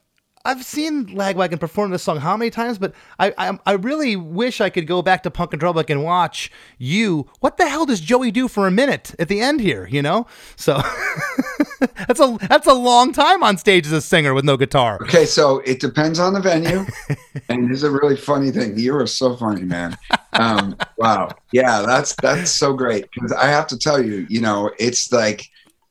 [0.46, 4.62] I've seen Lagwagon perform this song how many times, but I, I I really wish
[4.62, 7.28] I could go back to Punk in Drublic and watch you.
[7.40, 9.86] What the hell does Joey do for a minute at the end here?
[9.86, 10.26] You know,
[10.56, 10.80] so
[12.08, 14.98] that's a that's a long time on stage as a singer with no guitar.
[15.02, 16.84] Okay, so it depends on the venue,
[17.48, 18.76] and this is a really funny thing.
[18.76, 19.96] You are so funny, man.
[20.32, 24.72] Um, wow, yeah, that's that's so great because I have to tell you, you know,
[24.78, 25.48] it's like,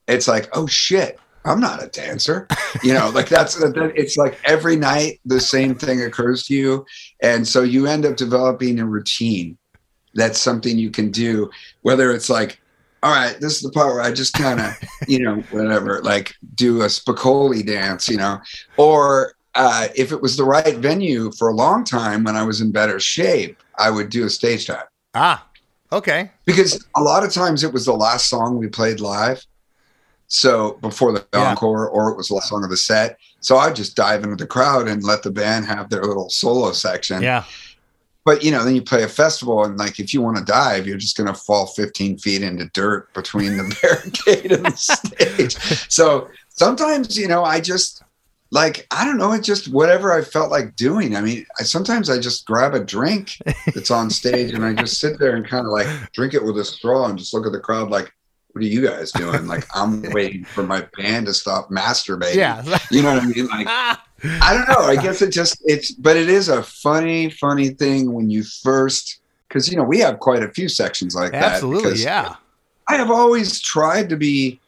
[0.07, 2.47] it's like, oh shit, I'm not a dancer,
[2.83, 6.85] you know, like that's it's like every night the same thing occurs to you,
[7.21, 9.57] and so you end up developing a routine.
[10.15, 11.49] That's something you can do,
[11.81, 12.59] whether it's like.
[13.07, 14.73] All right, this is the part where I just kind of,
[15.07, 18.41] you know, whatever, like do a Spicoli dance, you know,
[18.75, 22.59] or uh, if it was the right venue for a long time when I was
[22.59, 25.47] in better shape, I would do a stage dive Ah,
[25.93, 26.31] okay.
[26.43, 29.41] because a lot of times it was the last song we played live.
[30.27, 31.51] So before the Yeah.
[31.51, 33.17] encore, or it was the last song of the set.
[33.39, 36.73] So I'd just dive into the crowd and let the band have their little solo
[36.73, 37.21] section.
[37.21, 37.45] Yeah,
[38.27, 40.85] But you know, then you play a festival, and like if you want to dive,
[40.85, 45.55] you're just going to fall 15 feet into dirt between the barricade and the stage.
[45.89, 48.03] So sometimes, you know, I just
[48.51, 51.15] like I don't know, it just whatever I felt like doing.
[51.15, 53.37] I mean, I, sometimes I just grab a drink
[53.73, 56.57] that's on stage, and I just sit there and kind of like drink it with
[56.57, 58.11] a straw and just look at the crowd like.
[58.51, 59.45] What are you guys doing?
[59.45, 62.35] Like I'm waiting for my band to stop masturbating.
[62.35, 62.79] yeah.
[62.91, 63.47] You know what I mean?
[63.47, 63.97] Like.
[64.23, 64.85] I don't know.
[64.85, 69.19] I guess it just it's but it is a funny, funny thing when you first
[69.47, 71.53] because you know we have quite a few sections like that.
[71.53, 72.35] Absolutely, yeah.
[72.87, 74.59] I have always tried to be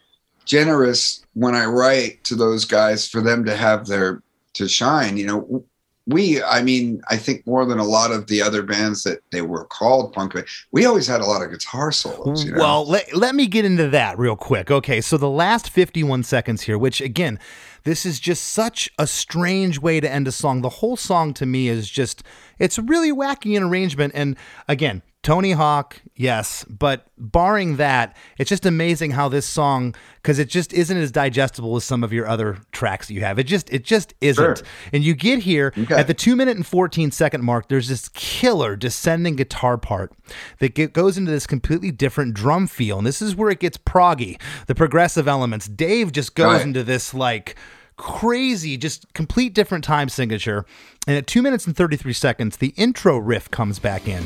[0.45, 4.21] generous when I write to those guys for them to have their
[4.53, 5.17] to shine.
[5.17, 5.63] You know,
[6.07, 9.41] we I mean I think more than a lot of the other bands that they
[9.41, 10.33] were called punk.
[10.33, 12.43] ba- We always had a lot of guitar solos.
[12.43, 12.59] You know?
[12.59, 14.69] Well, let, let me get into that real quick.
[14.71, 17.39] Okay, so the last 51 seconds here, which again,
[17.83, 20.61] this is just such a strange way to end a song.
[20.61, 22.23] The whole song to me is just,
[22.57, 24.13] it's really wacky in arrangement.
[24.15, 24.35] And
[24.67, 30.47] again, Tony Hawk, yes, but barring that, it's just amazing how this song, because it
[30.47, 33.37] just isn't as digestible as some of your other tracks that you have.
[33.37, 34.57] It just, it just isn't.
[34.59, 34.65] Sure.
[34.93, 35.95] And you get here Okay.
[35.95, 40.13] at the two minute and 14 second mark, there's this killer descending guitar part
[40.59, 42.97] that get, goes into this completely different drum feel.
[42.97, 45.67] And this is where it gets proggy, the progressive elements.
[45.67, 46.61] Dave just goes Right.
[46.67, 47.55] into this like
[47.97, 50.65] crazy, just complete different time signature.
[51.07, 54.23] And at two minutes and 33 seconds, the intro riff comes back in.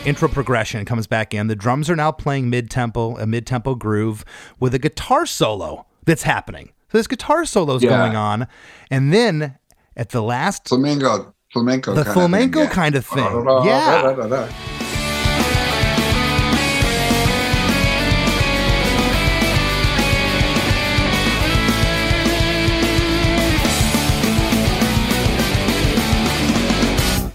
[0.00, 1.46] Uh, intro progression comes back in.
[1.46, 4.24] The drums are now playing mid tempo, a mid tempo groove
[4.58, 6.72] with a guitar solo that's happening.
[6.90, 7.90] So this guitar solo's Yeah.
[7.90, 8.46] going on,
[8.90, 9.56] and then
[9.96, 12.74] at the last Flamenco, flamenco, the kind flamenco of thing, yeah.
[12.74, 13.44] kind of thing.
[13.64, 14.79] Yeah.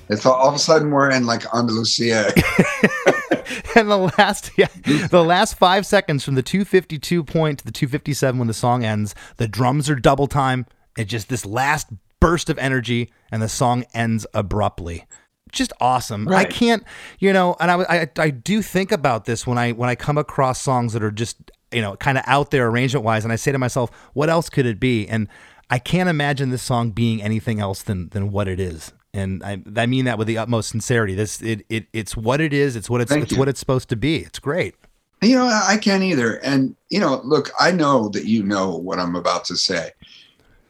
[0.10, 2.32] It's all, all of a sudden we're in like Andalusia.
[3.76, 4.68] and the last yeah,
[5.10, 9.16] the last five seconds from the 252 point to the 257 when the song ends,
[9.38, 10.66] the drums are double time.
[10.98, 11.88] It just this last
[12.20, 15.06] burst of energy, and the song ends abruptly.
[15.52, 16.28] Just awesome.
[16.30, 16.84] I can't,
[17.20, 20.18] you know, and I, I I do think about this when I when I come
[20.18, 23.38] across songs that are just you know kind of out there arrangement wise, and I
[23.38, 25.08] say to myself, what else could it be?
[25.08, 25.28] And
[25.70, 28.92] I can't imagine this song being anything else than than what it is.
[29.16, 31.16] And I, I mean that with the utmost sincerity.
[31.16, 32.76] This it, it it's what it is.
[32.76, 33.40] It's what it's Thank it's you.
[33.40, 34.18] what it's supposed to be.
[34.18, 34.76] It's great.
[35.22, 36.36] you know, I can't either.
[36.44, 39.92] And, you know, look, I know that you know what I'm about to say.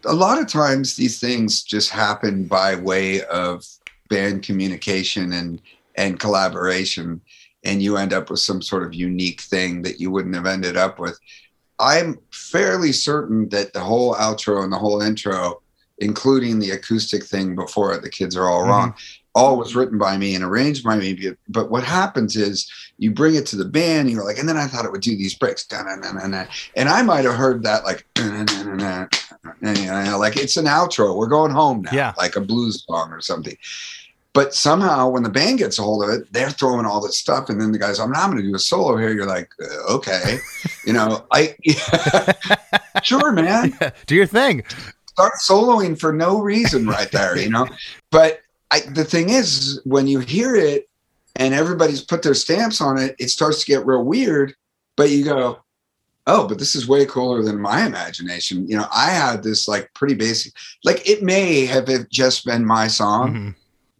[0.05, 3.65] A lot of times these things just happen by way of
[4.09, 5.59] band communication and
[5.95, 7.21] and collaboration
[7.63, 10.77] and you end up with some sort of unique thing that you wouldn't have ended
[10.77, 11.19] up with.
[11.79, 15.61] I'm fairly certain that the whole outro and the whole intro,
[15.99, 18.93] including the acoustic thing before it, the kids are all wrong,
[19.33, 21.31] all was written by me and arranged by me.
[21.49, 24.67] But what happens is you bring it to the band, you're like, and then I
[24.67, 28.05] thought it would do these breaks, and I might have heard that like,
[29.61, 31.15] like it's an outro.
[31.15, 32.13] We're going home now, Yeah.
[32.17, 33.55] like a blues song or something.
[34.33, 37.47] But somehow, when the band gets a hold of it, they're throwing all this stuff,
[37.47, 39.13] and then the guys, I'm not going to do a solo here.
[39.13, 40.39] You're like, uh, okay,
[40.85, 41.55] you know, I
[43.03, 43.77] sure, man
[44.07, 44.63] Do your thing.
[45.16, 47.68] Start soloing for no reason right there, you know.
[48.11, 48.39] But
[48.72, 50.89] I, the thing is, when you hear it
[51.38, 54.53] and everybody's put their stamps on it, it starts to get real weird.
[54.97, 55.59] But you go,
[56.28, 58.68] oh, but this is way cooler than my imagination.
[58.68, 60.53] You know, I had this like pretty basic,
[60.84, 63.55] like it may have just been my song, Mhm.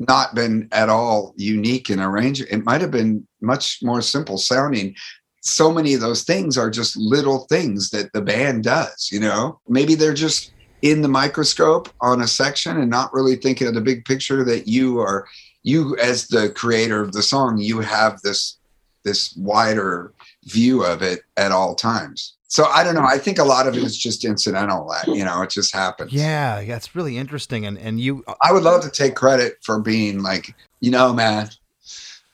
[0.07, 2.51] not been at all unique in arrangement.
[2.51, 4.95] It might have been much more simple sounding.
[5.41, 9.59] So many of those things are just little things that the band does, you know?
[9.68, 10.51] Maybe they're just
[10.86, 14.67] in the microscope on a section and not really thinking of the big picture that
[14.67, 15.27] you are
[15.63, 18.57] you as the creator of the song, you have this
[19.03, 20.13] this wider
[20.43, 22.36] view of it at all times.
[22.49, 23.03] So I don't know.
[23.03, 24.88] I think a lot of it is just incidental.
[24.88, 26.13] That you know, it just happens.
[26.13, 27.65] Yeah, yeah, it's really interesting.
[27.65, 31.11] And and you, uh, I would love to take credit for being like, you know,
[31.13, 31.49] man,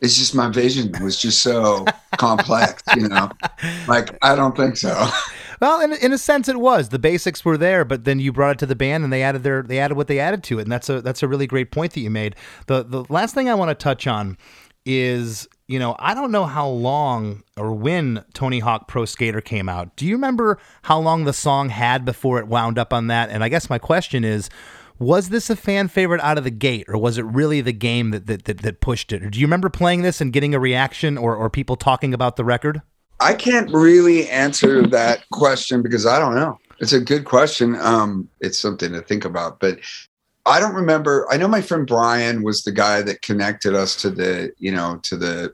[0.01, 1.85] it's just my vision was just so
[2.17, 3.31] complex, you know.
[3.87, 5.07] Like I don't think so.
[5.61, 8.53] well, in in a sense, it was the basics were there, but then you brought
[8.53, 10.63] it to the band, and they added their they added what they added to it,
[10.63, 12.35] and that's a that's a really great point that you made.
[12.65, 14.39] The the last thing I want to touch on
[14.87, 19.69] is you know I don't know how long or when Tony Hawk Pro Skater came
[19.69, 19.95] out.
[19.95, 23.29] Do you remember how long the song had before it wound up on that?
[23.29, 24.49] And I guess my question is.
[24.99, 28.11] Was this a fan favorite out of the gate, or was it really the game
[28.11, 29.23] that that, that, that pushed it?
[29.23, 32.35] Or do you remember playing this and getting a reaction, or, or people talking about
[32.35, 32.83] the record?
[33.21, 36.59] I can't really answer that question because I don't know.
[36.79, 37.75] It's a good question.
[37.75, 39.79] Um, it's something to think about, but
[40.47, 41.27] I don't remember.
[41.31, 44.99] I know my friend Brian was the guy that connected us to the, you know,
[45.03, 45.53] to the,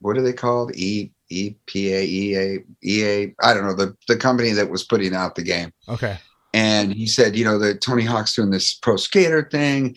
[0.00, 0.76] what are they called?
[0.76, 3.34] E E P A E A E A.
[3.42, 5.72] I don't know the the company that was putting out the game.
[5.88, 6.18] Okay.
[6.52, 9.96] and he said, you know, that Tony Hawk's doing this pro skater thing,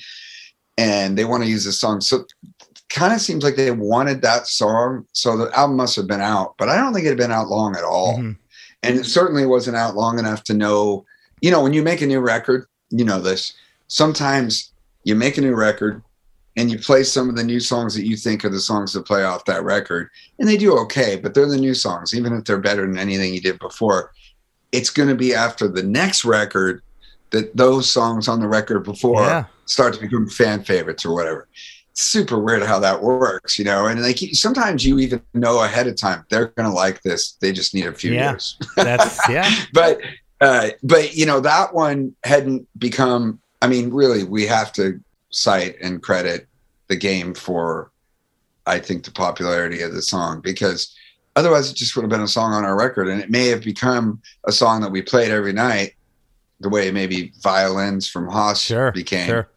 [0.77, 2.01] and they want to use this song.
[2.01, 2.25] So,
[2.89, 5.05] kind of seems like they wanted that song.
[5.13, 7.47] So the album must have been out, but I don't think it had been out
[7.49, 8.37] long at all, Mhm.
[8.83, 11.05] and it certainly wasn't out long enough to know.
[11.41, 13.53] You know, when you make a new record, you know this.
[13.87, 14.71] Sometimes
[15.03, 16.01] you make a new record.
[16.57, 19.05] And you play some of the new songs that you think are the songs that
[19.05, 20.09] play off that record,
[20.39, 23.33] and they do okay, but they're the new songs, even if they're better than anything
[23.33, 24.11] you did before
[24.71, 26.81] it's going to be after the next record
[27.31, 29.43] that those songs on the record before Yeah.
[29.65, 31.47] start to become fan favorites or whatever.
[31.97, 33.87] Super weird how that works, you know.
[33.87, 37.33] And like sometimes you even know ahead of time they're going to like this.
[37.39, 38.31] They just need a few Yeah.
[38.31, 38.57] years.
[38.75, 39.49] That's yeah.
[39.73, 40.01] but
[40.41, 43.39] uh, but you know that one hadn't become.
[43.61, 46.47] I mean, really, we have to cite and credit
[46.87, 47.89] the game for,
[48.67, 50.93] I think, the popularity of the song because
[51.37, 53.63] otherwise it just would have been a song on our record, and it may have
[53.63, 55.93] become a song that we played every night,
[56.59, 58.91] the way maybe violins from Hoss Sure.
[58.91, 59.47] became Sure.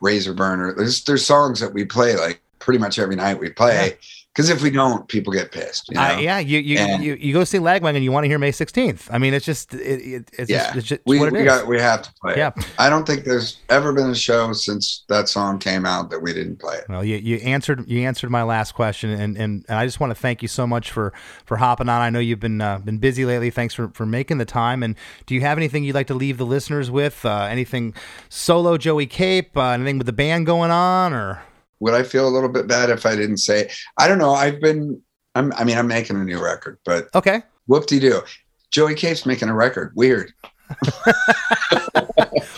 [0.00, 0.74] Razor Burner.
[0.74, 3.96] There's there's songs that we play like pretty much every night we play
[4.38, 5.88] Because if we don't, people get pissed.
[5.88, 6.00] You know?
[6.00, 8.52] Uh, yeah, you you, And- you you go see Lagwagon, you want to hear May
[8.52, 9.08] 16th.
[9.10, 10.58] I mean, it's just it, it, it's, yeah.
[10.66, 12.36] just, it's just we what it we got we have to play.
[12.36, 12.52] Yeah.
[12.56, 12.72] It.
[12.78, 16.32] I don't think there's ever been a show since that song came out that we
[16.32, 16.84] didn't play it.
[16.88, 20.12] Well, you, you answered you answered my last question, and, and, and I just want
[20.12, 21.12] to thank you so much for,
[21.44, 22.00] for hopping on.
[22.00, 23.50] I know you've been uh, been busy lately.
[23.50, 24.84] Thanks for, for making the time.
[24.84, 24.94] And
[25.26, 27.24] do you have anything you'd like to leave the listeners with?
[27.24, 27.92] Uh, anything
[28.28, 29.56] solo Joey Cape?
[29.56, 31.12] Uh, anything with the band going on?
[31.12, 31.42] Or
[31.80, 33.70] Would I feel a little bit bad if I didn't say?
[33.98, 34.32] I don't know.
[34.34, 35.00] I've been.
[35.34, 38.22] I'm, I mean, I'm making a new record, but okay, whoop de doo.
[38.70, 39.92] Joey Cape's making a record.
[39.94, 40.32] Weird.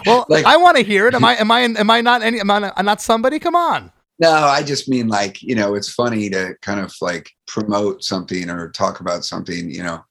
[0.07, 1.14] well, Like- I want to hear it.
[1.14, 3.39] Am I am I am I not any am I not, not somebody?
[3.39, 3.93] Come on.
[4.18, 8.51] No, I just mean like, you know, it's funny to kind of like promote something
[8.51, 10.05] or talk about something, you know,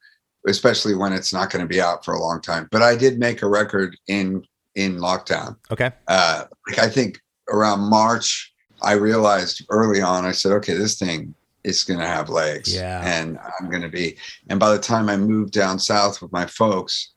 [0.47, 2.67] especially when it's not going to be out for a long time.
[2.71, 4.43] But I did make a record in
[4.75, 5.57] in lockdown.
[5.71, 5.91] Okay.
[6.07, 7.19] Uh like I think
[7.51, 8.48] around March
[8.81, 13.01] I realized early on I said, okay, this thing is going to have legs Yeah.
[13.03, 14.17] and I'm going to be
[14.49, 17.11] and by the time I moved down south with my folks,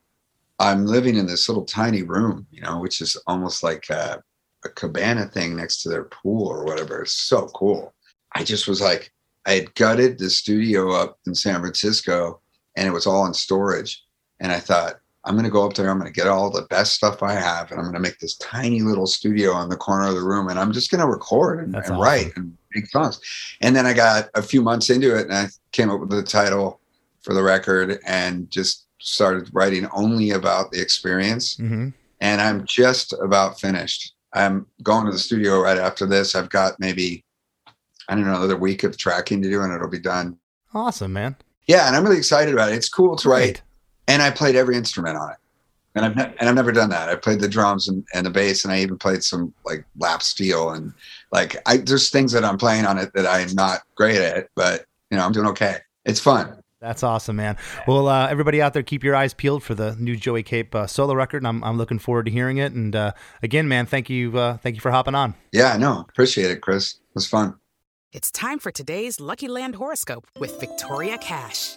[0.58, 4.22] I'm living in this little tiny room, you know, which is almost like a,
[4.64, 7.02] a cabana thing next to their pool or whatever.
[7.02, 7.94] It's so cool.
[8.34, 9.12] I just was like,
[9.46, 12.40] I had gutted the studio up in San Francisco
[12.76, 14.04] and it was all in storage.
[14.40, 14.94] And I thought,
[15.24, 15.88] I'm going to go up there.
[15.88, 18.18] I'm going to get all the best stuff I have and I'm going to make
[18.18, 21.06] this tiny little studio on the corner of the room and I'm just going to
[21.06, 22.00] record and, and awesome.
[22.00, 23.20] write and make songs.
[23.60, 26.22] And then I got a few months into it and I came up with the
[26.22, 26.80] title
[27.22, 31.90] for the record and just started writing only about the experience hmm
[32.22, 34.14] and I'm just about finished.
[34.32, 36.34] I'm going to the studio right after this.
[36.34, 37.24] I've got maybe
[38.08, 40.38] I don't know another week of tracking to do, and it'll be done.
[40.72, 41.36] Awesome, man.
[41.66, 42.76] Yeah, and I'm really excited about it.
[42.76, 43.40] It's cool to Great.
[43.40, 43.62] write,
[44.08, 45.36] and I played every instrument on it.
[45.94, 47.08] And I've ne- and I've never done that.
[47.10, 50.22] I played the drums and, and the bass, and I even played some like lap
[50.22, 50.92] steel and
[51.32, 54.86] like I there's things that I'm playing on it that I'm not great at, but
[55.10, 55.78] you know I'm doing okay.
[56.06, 56.62] It's fun.
[56.80, 57.56] That's awesome, man.
[57.86, 60.88] Well, uh, everybody out there, keep your eyes peeled for the new Joey Cape uh,
[60.88, 62.72] solo record, and I'm, I'm looking forward to hearing it.
[62.72, 65.34] And uh, again, man, thank you, uh, thank you for hopping on.
[65.52, 66.94] Yeah, no, appreciate it, Chris.
[66.94, 67.54] It was fun.
[68.12, 71.76] It's time for today's Lucky Land horoscope with Victoria Cash.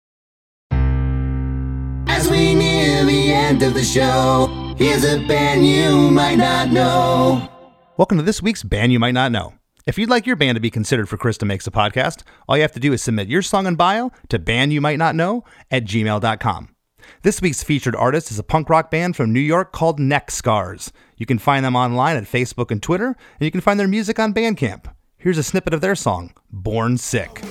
[3.11, 4.47] The end of the show,
[4.77, 7.45] here's a band you might not know.
[7.97, 9.55] Welcome to this week's Band You Might Not Know.
[9.85, 12.61] If you'd like your band to be considered for Chris DeMakes a Podcast, all you
[12.61, 16.73] have to do is submit your song and bio to bandyoumightnotknow at gmail.com.
[17.21, 20.93] This week's featured artist is a punk rock band from New York called Neck Scars.
[21.17, 24.19] You can find them online at Facebook and Twitter, and you can find their music
[24.19, 24.85] on Bandcamp.
[25.17, 27.41] Here's a snippet of their song, Born Sick.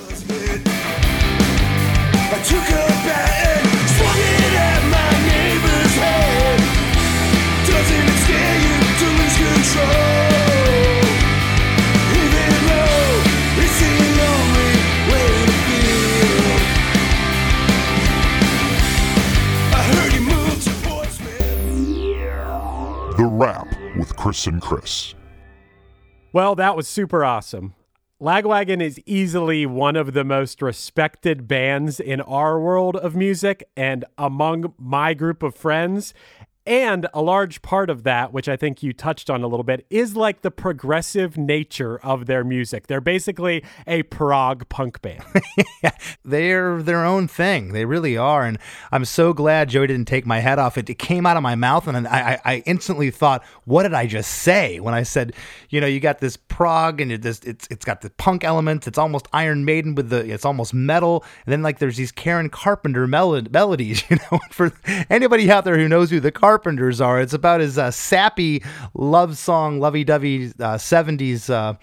[23.97, 25.15] With Chris and Chris.
[26.31, 27.73] Well, that was super awesome.
[28.21, 34.05] Lagwagon is easily one of the most respected bands in our world of music and
[34.15, 36.13] among my group of friends.
[36.65, 39.85] And a large part of that, which I think you touched on a little bit,
[39.89, 42.85] is like the progressive nature of their music.
[42.85, 45.23] They're basically a prog punk band.
[46.23, 47.73] They're their own thing.
[47.73, 48.45] They really are.
[48.45, 48.59] And
[48.91, 50.77] I'm so glad Joey didn't take my head off.
[50.77, 53.95] It, it came out of my mouth, and I, I, I instantly thought, what did
[53.95, 54.79] I just say?
[54.79, 55.33] When I said,
[55.69, 58.85] you know, you got this prog and it just, it's it's got the punk elements.
[58.85, 61.23] It's almost Iron Maiden with the, it's almost metal.
[61.45, 64.39] And then like there's these Karen Carpenter melo- melodies, you know.
[64.51, 64.71] For
[65.09, 68.61] anybody out there who knows who the Carpenters are, it's about his uh, sappy
[68.93, 71.49] love song, lovey-dovey uh, 70s.
[71.49, 71.75] Uh,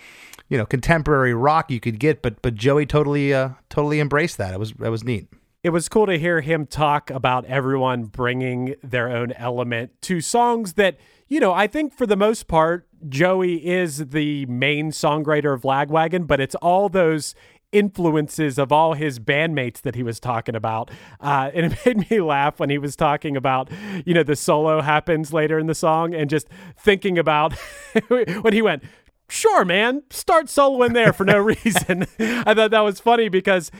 [0.50, 4.54] you know contemporary rock you could get but but joey totally uh totally embraced that
[4.54, 5.28] it was that was neat
[5.62, 10.74] it was cool to hear him talk about everyone bringing their own element to songs
[10.74, 10.96] that,
[11.26, 16.28] you know, I think for the most part, Joey is the main songwriter of Lagwagon,
[16.28, 17.34] but it's all those
[17.72, 20.90] influences of all his bandmates that he was talking about.
[21.20, 23.70] Uh, and it made me laugh when he was talking about,
[24.04, 26.48] you know, the solo happens later in the song and just
[26.78, 27.52] thinking about
[28.08, 28.82] when he went,
[29.30, 32.06] Sure, man, start soloing there for no reason.
[32.18, 33.70] I thought that was funny because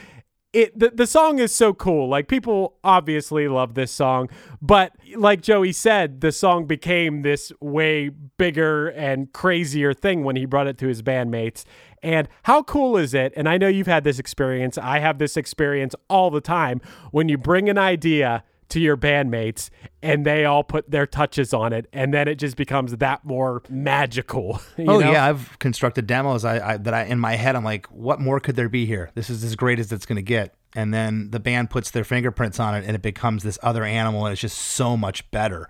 [0.53, 2.07] it the, the song is so cool.
[2.07, 4.29] Like people obviously love this song,
[4.61, 10.45] but like Joey said, the song became this way bigger and crazier thing when he
[10.45, 11.65] brought it to his bandmates.
[12.03, 13.33] And how cool is it?
[13.35, 14.77] And I know you've had this experience.
[14.77, 16.81] I have this experience all the time
[17.11, 19.69] when you bring an idea to your bandmates
[20.01, 23.63] and they all put their touches on it and then it just becomes that more
[23.67, 24.99] magical oh know?
[24.99, 28.39] yeah i've constructed demos I, I, that i in my head i'm like what more
[28.39, 31.31] could there be here this is as great as it's going to get and then
[31.31, 34.41] the band puts their fingerprints on it and it becomes this other animal and it's
[34.41, 35.67] just so much better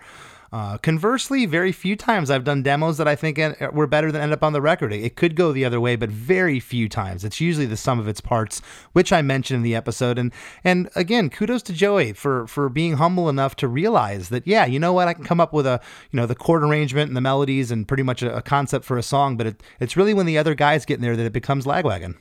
[0.51, 3.37] uh, conversely, very few times I've done demos that I think
[3.71, 4.91] were better than end up on the record.
[4.91, 7.23] It could go the other way, but very few times.
[7.23, 8.61] It's usually the sum of its parts,
[8.93, 10.17] which I mentioned in the episode.
[10.17, 10.33] And
[10.63, 14.79] and again, kudos to Joey for for being humble enough to realize that yeah, you
[14.79, 15.79] know what, I can come up with a
[16.11, 18.97] you know the chord arrangement and the melodies and pretty much a, a concept for
[18.97, 21.33] a song, but it, it's really when the other guys get in there that it
[21.33, 22.15] becomes lagwagon.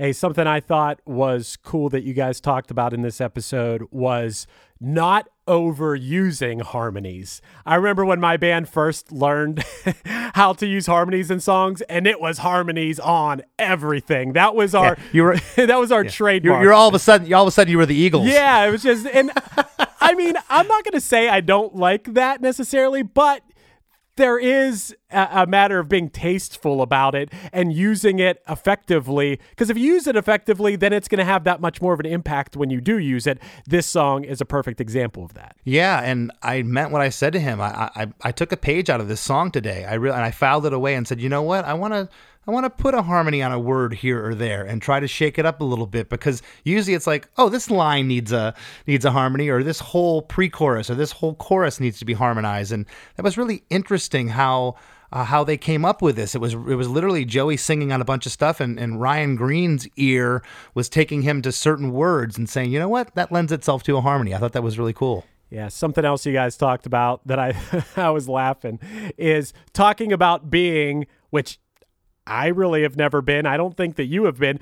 [0.00, 4.46] Hey, something I thought was cool that you guys talked about in this episode was
[4.80, 7.42] not overusing harmonies.
[7.66, 9.62] I remember when my band first learned
[10.06, 14.32] how to use harmonies in songs, and it was harmonies on everything.
[14.32, 16.10] That was our yeah, you were that was our yeah.
[16.10, 16.60] trademark.
[16.60, 18.26] You're, you're, all of a sudden all of a sudden you were the Eagles.
[18.26, 19.30] Yeah, it was just and
[20.00, 23.42] I mean I'm not gonna say I don't like that necessarily, but
[24.20, 29.40] there is a, a, matter of being tasteful about it and using it effectively.
[29.50, 32.00] Because if you use it effectively, then it's going to have that much more of
[32.00, 33.38] an impact when you do use it.
[33.66, 35.56] This song is a perfect example of that.
[35.64, 37.60] Yeah, and I meant what I said to him.
[37.60, 39.84] I I, I took a page out of this song today.
[39.84, 41.64] I re- and I filed it away and said, you know what?
[41.64, 42.08] I want to
[42.46, 45.06] I want to put a harmony on a word here or there and try to
[45.06, 48.54] shake it up a little bit because usually it's like, oh, this line needs a
[48.86, 52.72] needs a harmony or this whole pre-chorus or this whole chorus needs to be harmonized.
[52.72, 52.86] And
[53.16, 54.76] that was really interesting how
[55.12, 56.34] uh, how they came up with this.
[56.34, 59.36] It was it was literally Joey singing on a bunch of stuff, and, and Ryan
[59.36, 60.42] Greene's ear
[60.74, 63.96] was taking him to certain words and saying, you know what, that lends itself to
[63.96, 64.34] a harmony.
[64.34, 65.26] I thought that was really cool.
[65.50, 67.54] Yeah, something else you guys talked about that I
[67.96, 68.78] I was laughing
[69.18, 71.58] is talking about being, which
[72.30, 73.44] I really have never been.
[73.44, 74.60] I don't think that you have been,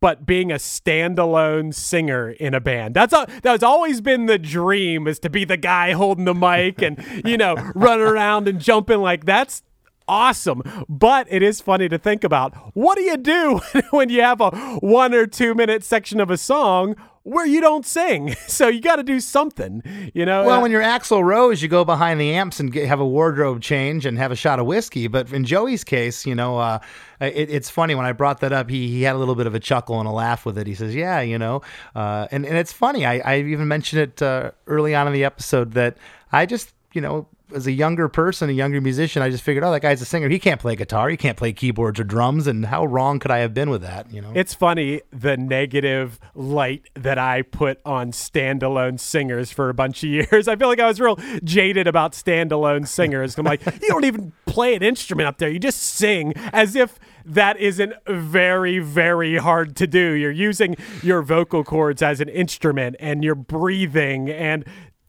[0.00, 2.94] but being a standalone singer in a band.
[2.94, 6.82] That's a, that's always been the dream is to be the guy holding the mic
[6.82, 9.62] and you know running around and jumping like that's
[10.08, 10.62] awesome.
[10.88, 12.54] But it is funny to think about.
[12.74, 16.36] What do you do when you have a 1 or 2 minute section of a
[16.36, 16.96] song
[17.26, 18.34] where you don't sing.
[18.46, 19.82] So you got to do something,
[20.14, 20.44] you know.
[20.44, 23.06] Well, uh, when you're Axl Rose, you go behind the amps and get, have a
[23.06, 25.08] wardrobe change and have a shot of whiskey.
[25.08, 26.78] But in Joey's case, you know, uh,
[27.20, 28.70] it, it's funny when I brought that up.
[28.70, 30.66] He he had a little bit of a chuckle and a laugh with it.
[30.66, 31.60] He says, "Yeah, you know,"
[31.94, 33.04] uh, and and it's funny.
[33.04, 35.98] I I even mentioned it uh, early on in the episode that
[36.32, 39.70] I just you know as a younger person, a younger musician, I just figured, oh,
[39.70, 40.28] that guy's a singer.
[40.28, 41.08] He can't play guitar.
[41.08, 42.46] He can't play keyboards or drums.
[42.46, 44.10] And how wrong could I have been with that?
[44.12, 49.74] You know, it's funny the negative light that I put on standalone singers for a
[49.74, 50.48] bunch of years.
[50.48, 53.38] I feel like I was real jaded about standalone singers.
[53.38, 55.48] I'm like, you don't even play an instrument up there.
[55.48, 60.12] You just sing as if that isn't very, very hard to do.
[60.12, 64.64] You're using your vocal cords as an instrument and you're breathing and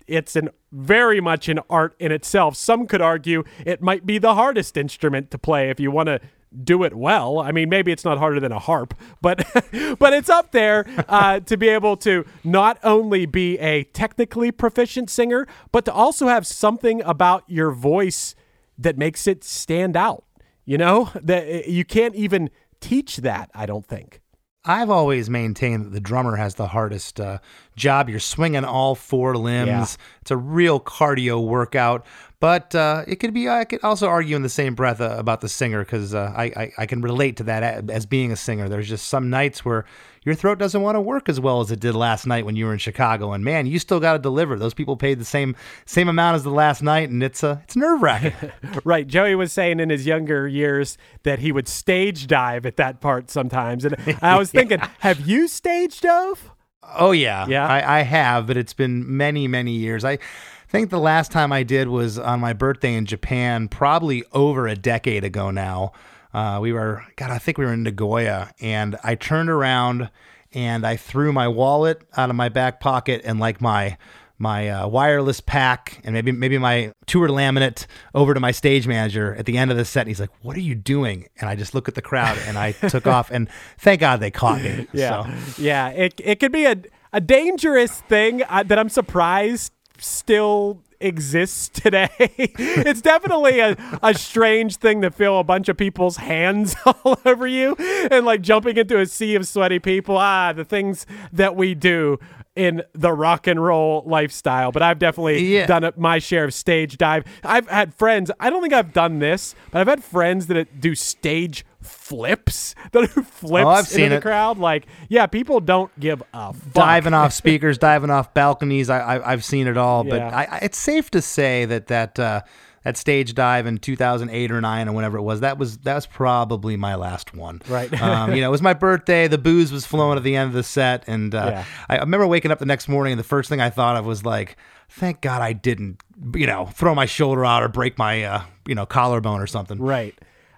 [0.07, 2.55] it's an very much an art in itself.
[2.55, 6.19] Some could argue it might be the hardest instrument to play if you want to
[6.63, 7.39] do it well.
[7.39, 9.45] I mean, maybe it's not harder than a harp, but
[9.99, 15.09] but it's up there uh, to be able to not only be a technically proficient
[15.09, 18.35] singer, but to also have something about your voice
[18.77, 20.23] that makes it stand out.
[20.65, 22.49] You know that you can't even
[22.79, 23.49] teach that.
[23.53, 24.21] I don't think.
[24.67, 27.39] I've always maintained that the drummer has the hardest uh,
[27.75, 28.09] job.
[28.09, 29.67] You're swinging all four limbs.
[29.67, 29.85] Yeah.
[30.21, 32.05] It's a real cardio workout.
[32.39, 33.49] But uh, it could be.
[33.49, 36.43] I could also argue in the same breath uh, about the singer because uh, I,
[36.43, 38.69] I, I can relate to that as being a singer.
[38.69, 39.85] There's just some nights where
[40.27, 42.65] your throat doesn't want to work as well as it did last night when you
[42.65, 44.59] were in Chicago, and man, you still got to deliver.
[44.59, 45.55] Those people paid the same
[45.85, 48.33] same amount as the last night, and it's uh, it's nerve wracking.
[48.83, 49.07] right.
[49.07, 53.31] Joey was saying in his younger years that he would stage dive at that part
[53.31, 54.89] sometimes, and I was thinking, yeah.
[54.99, 56.51] have you stage dove?
[56.83, 57.65] Oh yeah, yeah.
[57.65, 60.03] I, I have, but it's been many many years.
[60.03, 64.25] I I think the last time I did was on my birthday in Japan, probably
[64.33, 65.93] over a decade ago now.
[66.37, 70.11] Uh, we were, God, I think we were in Nagoya, and I turned around
[70.53, 73.97] and I threw my wallet out of my back pocket and like my
[74.37, 79.33] my uh, wireless pack and maybe maybe my tour laminate over to my stage manager
[79.33, 80.01] at the end of the set.
[80.01, 82.55] And he's like, "What are you doing?" And I just look at the crowd and
[82.55, 83.31] I took off.
[83.31, 84.87] And thank God they caught me.
[84.93, 85.61] Yeah, so.
[85.63, 85.89] yeah.
[85.89, 86.77] It it could be a
[87.13, 92.09] a dangerous thing uh, that I'm surprised still exists today.
[92.19, 97.47] it's definitely a, a strange thing to feel a bunch of people's hands all over
[97.47, 97.75] you
[98.11, 100.17] and like jumping into a sea of sweaty people.
[100.17, 102.17] Ah, the things that we do
[102.55, 104.71] in the rock and roll lifestyle.
[104.71, 105.67] But I've definitely Yeah.
[105.67, 107.23] done my share of stage dive.
[107.43, 110.95] I've had friends, I don't think I've done this, but I've had friends that do
[110.95, 114.21] stage flips that flips Oh, I've seen the it.
[114.21, 114.57] crowd.
[114.59, 116.73] Like, yeah, people don't give a fuck.
[116.73, 118.89] diving off speakers, diving off balconies.
[118.89, 120.35] I, I I've seen it all, but Yeah.
[120.35, 122.41] I, I, it's safe to say that that uh,
[122.83, 126.05] that stage dive in 2008 or nine or whenever it was that was that was
[126.05, 127.61] probably my last one.
[127.67, 127.91] Right.
[128.01, 129.27] um, you know, it was my birthday.
[129.27, 131.65] The booze was flowing at the end of the set, and uh, Yeah.
[131.89, 134.05] I, I remember waking up the next morning, and the first thing I thought of
[134.05, 134.55] was like.
[134.89, 136.01] Thank God I didn't,
[136.33, 139.79] you know, throw my shoulder out or break my, uh, you know, collarbone or something.
[139.79, 140.17] Right.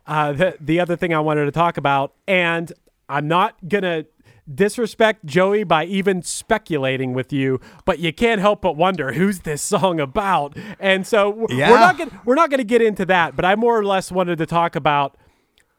[0.09, 2.73] Uh, the the other thing I wanted to talk about, and
[3.07, 4.05] I'm not gonna
[4.51, 9.61] disrespect Joey by even speculating with you, but you can't help but wonder who's this
[9.61, 10.57] song about.
[10.79, 11.69] And so Yeah.
[11.69, 14.39] we're not gonna we're not gonna get into that, but I more or less wanted
[14.39, 15.15] to talk about.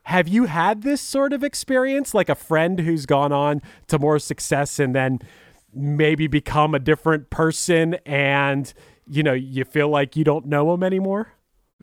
[0.05, 4.18] Have you had this sort of experience, like a friend who's gone on to more
[4.20, 5.18] success and then
[5.74, 8.72] maybe become a different person, and
[9.09, 11.33] you know you feel like you don't know him anymore?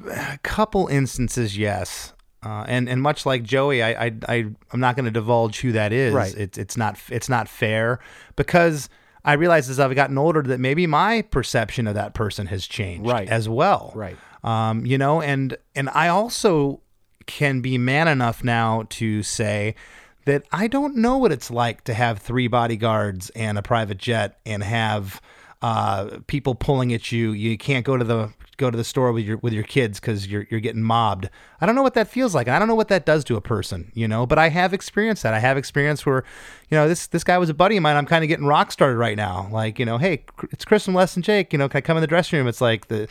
[0.09, 2.13] a couple instances, yes.
[2.47, 4.35] Uh, and and much like Joey, I I, I
[4.71, 6.13] I'm not going to divulge who that is.
[6.13, 6.33] Right.
[6.35, 7.99] It's it's not it's not fair
[8.37, 8.87] because
[9.25, 13.09] I realize as I've gotten older that maybe my perception of that person has changed
[13.09, 13.27] Right.
[13.27, 13.91] as well.
[13.93, 14.15] Right.
[14.43, 16.79] Um, you know, and and I also
[17.25, 19.75] can be man enough now to say
[20.23, 24.39] that I don't know what it's like to have three bodyguards and a private jet
[24.45, 25.21] and have
[25.61, 27.31] uh, people pulling at you.
[27.31, 30.27] You can't go to the go to the store with your with your kids because
[30.27, 31.29] you're you're getting mobbed.
[31.61, 32.47] I don't know what that feels like.
[32.47, 34.25] I don't know what that does to a person, you know.
[34.25, 35.33] But I have experienced that.
[35.33, 36.23] I have experienced where,
[36.69, 37.95] you know, this this guy was a buddy of mine.
[37.95, 39.47] I'm kind of getting rock started right now.
[39.51, 41.53] Like, you know, hey, it's Chris from Less Than Jake.
[41.53, 42.47] You know, can I come in the dressing room?
[42.47, 43.07] It's like the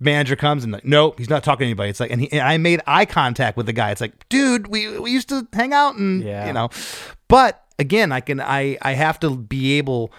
[0.00, 1.90] manager comes and like, nope, he's not talking to anybody.
[1.90, 3.90] It's like, and, he, and I made eye contact with the guy.
[3.90, 6.46] It's like, dude, we we used to hang out and Yeah.
[6.46, 6.70] you know,
[7.28, 10.12] but again, I can I I have to be able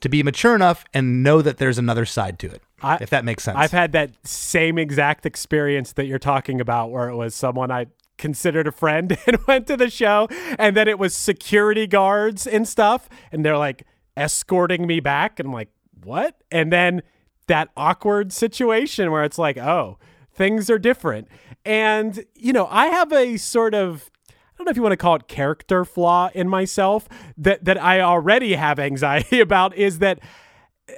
[0.00, 2.60] to be mature enough and know that there's another side to it.
[2.82, 3.56] I- if that makes sense.
[3.58, 7.86] I've had that same exact experience that you're talking about, where it was someone I
[8.18, 10.28] considered a friend and went to the show,
[10.58, 13.84] and then it was security guards and stuff, and they're like
[14.16, 15.70] escorting me back, and I'm like,
[16.04, 16.36] what?
[16.50, 17.02] And then
[17.46, 19.98] that awkward situation where it's like, oh,
[20.32, 21.28] things are different,
[21.64, 24.96] and you know, I have a sort of I don't know if you want to
[24.98, 30.20] call it character flaw in myself that that I already have anxiety about is that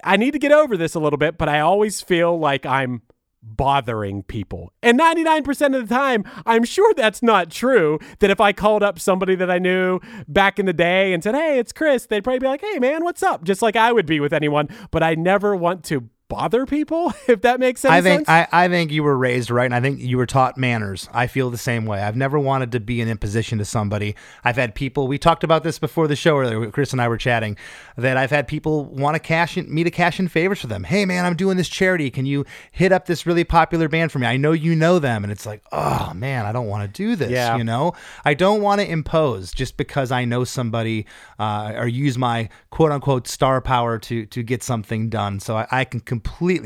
[0.03, 3.03] I need to get over this a little bit, but I always feel like I'm
[3.43, 4.72] bothering people.
[4.82, 7.99] And 99% of the time, I'm sure that's not true.
[8.20, 11.35] That if I called up somebody that I knew back in the day and said,
[11.35, 13.45] Hey, it's Chris, they'd probably be like, Hey, man, what's up?
[13.45, 14.68] Just like I would be with anyone.
[14.91, 18.49] But I never want to bother people, if that makes any I think sense.
[18.53, 21.09] I, I think you were raised right, and I think you were taught manners.
[21.12, 22.03] I feel the same way.
[22.03, 24.16] I've never wanted to be an imposition to somebody.
[24.43, 25.07] I've had people.
[25.07, 26.70] We talked about this before the show earlier.
[26.72, 27.57] Chris and I were chatting
[27.97, 30.82] that I've had people want to cash in, me to cash in favors for them.
[30.82, 32.11] Hey man, I'm doing this charity.
[32.11, 34.26] Can you hit up this really popular band for me?
[34.26, 37.14] I know you know them, and it's like, oh man, I don't want to do
[37.14, 37.30] this.
[37.30, 37.57] Yeah.
[37.57, 37.93] You know,
[38.24, 41.07] I don't want to impose just because I know somebody
[41.39, 45.39] uh, or use my quote unquote star power to to get something done.
[45.39, 46.24] So I, I can completely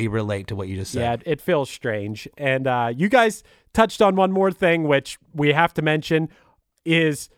[0.08, 1.22] relate to what you just said.
[1.26, 2.26] Yeah, it feels strange.
[2.38, 3.42] And uh, you guys
[3.74, 6.30] touched on one more thing, which we have to mention
[6.84, 7.28] is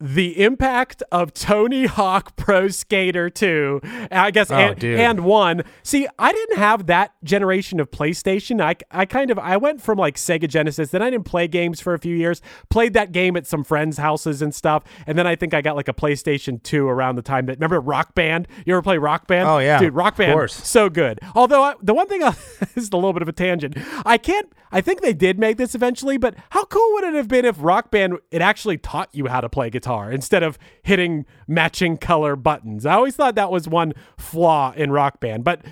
[0.00, 3.80] the impact of Tony Hawk Pro Skater 2.
[4.12, 5.62] I guess Oh, and, and 1.
[5.82, 8.60] See, I didn't have that generation of PlayStation.
[8.60, 11.80] I, I kind of I went from like Sega Genesis, then I didn't play games
[11.80, 12.40] for a few years.
[12.70, 14.84] Played that game at some friends' houses and stuff.
[15.06, 17.80] And then I think I got like a PlayStation 2 around the time that remember
[17.80, 18.46] Rock Band?
[18.64, 19.48] You ever play Rock Band?
[19.48, 20.54] Oh, yeah, Dude, Rock of Band course.
[20.54, 21.18] so good.
[21.34, 22.30] Although I, the one thing I,
[22.74, 23.76] this is a little bit of a tangent.
[24.06, 24.52] I can't.
[24.70, 27.56] I think they did make this eventually, but how cool would it have been if
[27.58, 32.36] Rock Band it actually taught you how to play guitar instead of hitting matching color
[32.36, 32.86] buttons?
[32.86, 35.44] I always thought that was one flaw in Rock Band.
[35.44, 35.64] But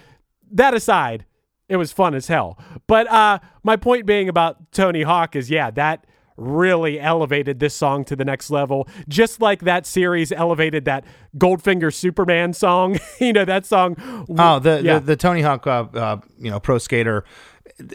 [0.50, 1.24] that aside,
[1.68, 2.58] it was fun as hell.
[2.86, 6.06] But uh, my point being about Tony Hawk is, yeah, that
[6.36, 8.86] really elevated this song to the next level.
[9.08, 11.04] Just like that series elevated that
[11.36, 12.98] Goldfinger Superman song.
[13.20, 13.96] you know that song.
[14.38, 14.98] Oh, the, yeah.
[14.98, 17.24] the the Tony Hawk, uh, uh, you know, pro skater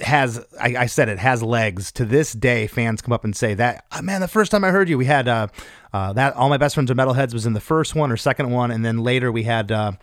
[0.01, 0.43] has.
[0.59, 1.91] I, I said it has legs.
[1.93, 3.85] To this day, fans come up and say that.
[3.91, 5.47] "Ah, man, the first time I heard you, we had uh,
[5.93, 6.35] uh, that.
[6.35, 8.83] All my best friends are metalheads was in the first one or second one, and
[8.85, 9.93] then later we had uh,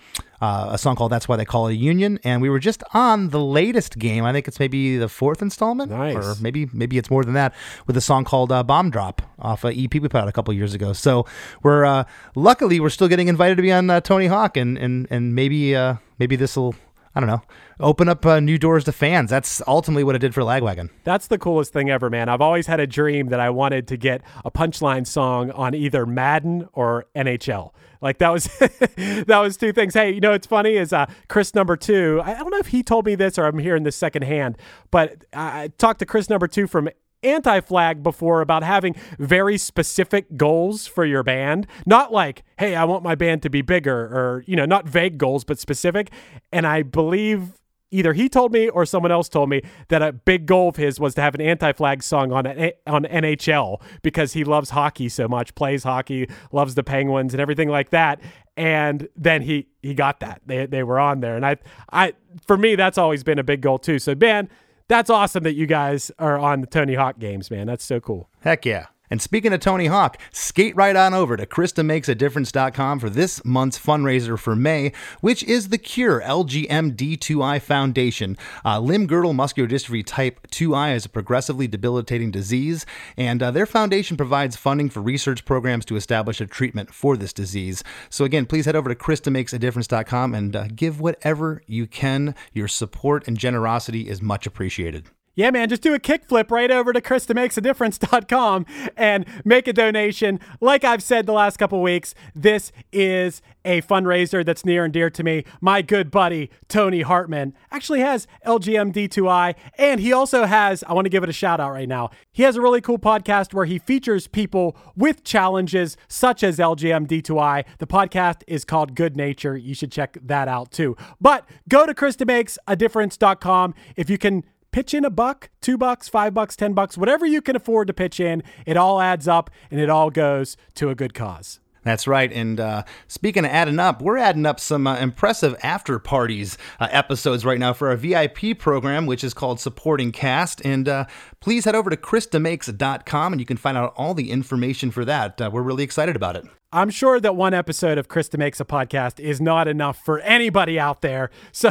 [0.41, 2.83] uh, a song called "That's Why They Call It a Union," and we were just
[2.93, 4.25] on the latest game.
[4.25, 6.17] I think it's maybe the fourth installment, Nice.
[6.17, 7.55] or maybe maybe it's more than that,
[7.87, 10.53] with a song called uh, "Bomb Drop" off a EP we put out a couple
[10.55, 10.93] years ago.
[10.93, 11.27] So
[11.63, 12.05] we're uh,
[12.35, 15.77] luckily we're still getting invited to be on uh, Tony Hawk, and and and maybe
[15.77, 16.75] uh, maybe this will
[17.15, 17.43] I don't know,
[17.81, 19.31] open up uh, new doors to fans.
[19.31, 20.91] That's ultimately what it did for Lagwagon.
[21.05, 22.29] That's the coolest thing ever, man.
[22.29, 26.07] I've always had a dream that I wanted to get a punchline song on either
[26.07, 27.73] Madden or NHL.
[28.01, 28.45] Like that was
[28.97, 29.95] that was two things.
[29.95, 32.21] Hey, you know it's funny is uh, Chris number two.
[32.25, 34.57] I don't know if he told me this or I'm hearing this secondhand,
[34.91, 36.89] but I talked to Chris number two from
[37.23, 41.67] Anti-Flag before about having very specific goals for your band.
[41.87, 45.19] Not like, hey, I want my band to be bigger or, you know, not vague
[45.19, 46.11] goals, but specific.
[46.53, 47.59] And I believe
[47.91, 51.01] either he told me or someone else told me that a big goal of his
[51.01, 52.47] was to have an anti-flag song on
[52.87, 57.69] on NHL because he loves hockey so much, plays hockey, loves the Penguins and everything
[57.69, 58.21] like that.
[58.57, 60.43] And then he he got that.
[60.47, 61.37] They they were on there.
[61.37, 61.57] And I
[61.93, 62.13] I
[62.47, 63.99] for me that's always been a big goal too.
[63.99, 64.49] So man,
[64.89, 67.67] that's awesome that you guys are on the Tony Hawk games, man.
[67.67, 68.29] That's so cool.
[68.41, 68.87] Heck yeah.
[69.11, 74.39] And speaking of Tony Hawk, skate right on over to ChrisDeMakesADifference.com for this month's fundraiser
[74.39, 78.37] for May, which is the Cure LGMD2I Foundation.
[78.65, 82.87] Uh, limb girdle muscular dystrophy type 2I is a progressively debilitating disease,
[83.17, 87.33] and uh, their foundation provides funding for research programs to establish a treatment for this
[87.33, 87.83] disease.
[88.11, 92.35] So again, please head over to ChrisDeMakesADifference.com and uh, give whatever you can.
[92.53, 95.07] Your support and generosity is much appreciated.
[95.39, 98.67] Yeah, man, just do a kickflip right over to ChrisDeMakesADifference.com
[98.97, 100.41] and make a donation.
[100.61, 105.11] Like I've said the last couple weeks, this is a fundraiser that's near and dear
[105.11, 105.45] to me.
[105.61, 111.09] My good buddy, Tony Hartman, actually has LGMD2I, and he also has, I want to
[111.09, 112.11] give it a shout out right now.
[112.33, 117.65] He has a really cool podcast where he features people with challenges such as LGMD2I.
[117.79, 119.57] The podcast is called Good Nature.
[119.57, 120.97] You should check that out too.
[121.21, 126.57] But go to ChrisDeMakesADifference.com if you can pitch in a buck, two bucks, five bucks,
[126.57, 128.43] ten bucks, whatever you can afford to pitch in.
[128.67, 131.61] It all adds up and it all goes to a good cause.
[131.85, 132.31] That's right.
[132.31, 136.89] And uh, speaking of adding up, we're adding up some uh, impressive after parties uh,
[136.91, 140.61] episodes right now for our VIP program, which is called Supporting Cast.
[140.67, 141.07] And uh,
[141.41, 145.41] please head over to ChrisDeMakes.com and you can find out all the information for that.
[145.41, 146.45] Uh, we're really excited about it.
[146.71, 150.79] I'm sure that one episode of Chris DeMakes a Podcast is not enough for anybody
[150.79, 151.31] out there.
[151.53, 151.71] So,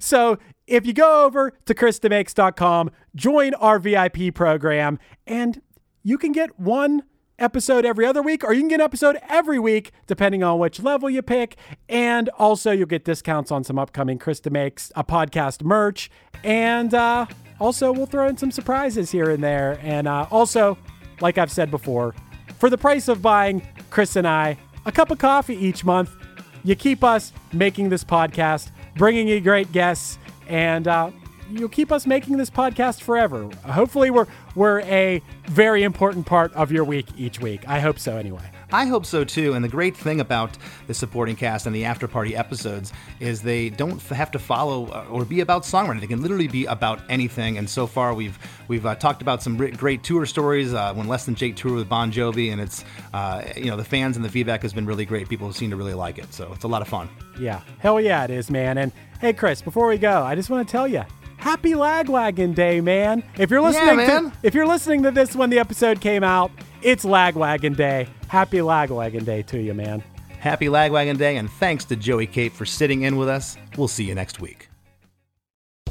[0.00, 0.38] so
[0.70, 5.60] if you go over to ChrisDeMakes.com, join our VIP program, and
[6.02, 7.02] you can get one
[7.40, 10.80] episode every other week, or you can get an episode every week, depending on which
[10.80, 11.56] level you pick.
[11.88, 16.08] And also, you'll get discounts on some upcoming Chris DeMakes a Podcast merch.
[16.44, 17.26] And uh,
[17.58, 19.80] also, we'll throw in some surprises here and there.
[19.82, 20.78] And uh, also,
[21.20, 22.14] like I've said before,
[22.58, 24.56] for the price of buying Chris and I
[24.86, 26.14] a cup of coffee each month,
[26.62, 30.18] you keep us making this podcast, bringing you great guests,
[30.50, 31.10] and uh,
[31.50, 33.48] you'll keep us making this podcast forever.
[33.64, 37.66] Hopefully, we're we're a very important part of your week each week.
[37.68, 38.50] I hope so, anyway.
[38.72, 39.54] I hope so too.
[39.54, 40.56] And the great thing about
[40.86, 45.06] the supporting cast and the after party episodes is they don't have to follow uh,
[45.10, 46.00] or be about songwriting.
[46.00, 47.58] They can literally be about anything.
[47.58, 48.38] And so far, we've
[48.68, 50.72] we've uh, talked about some great tour stories.
[50.74, 53.84] Uh, when Less Than Jake toured with Bon Jovi, and it's uh, you know the
[53.84, 55.28] fans and the feedback has been really great.
[55.28, 57.08] People seem to really like it, so it's a lot of fun.
[57.38, 58.78] Yeah, hell yeah, it is, man.
[58.78, 61.04] And hey, Chris, before we go, I just want to tell you
[61.40, 63.24] happy Lagwagon Day, man.
[63.38, 66.50] If you're listening yeah, to if you're listening to this when the episode came out,
[66.82, 68.08] it's Lagwagon Day.
[68.30, 70.04] Happy Lagwagon Day to you, man.
[70.38, 73.56] Happy Lagwagon Day, and thanks to Joey Cape for sitting in with us.
[73.76, 74.69] We'll see you next week.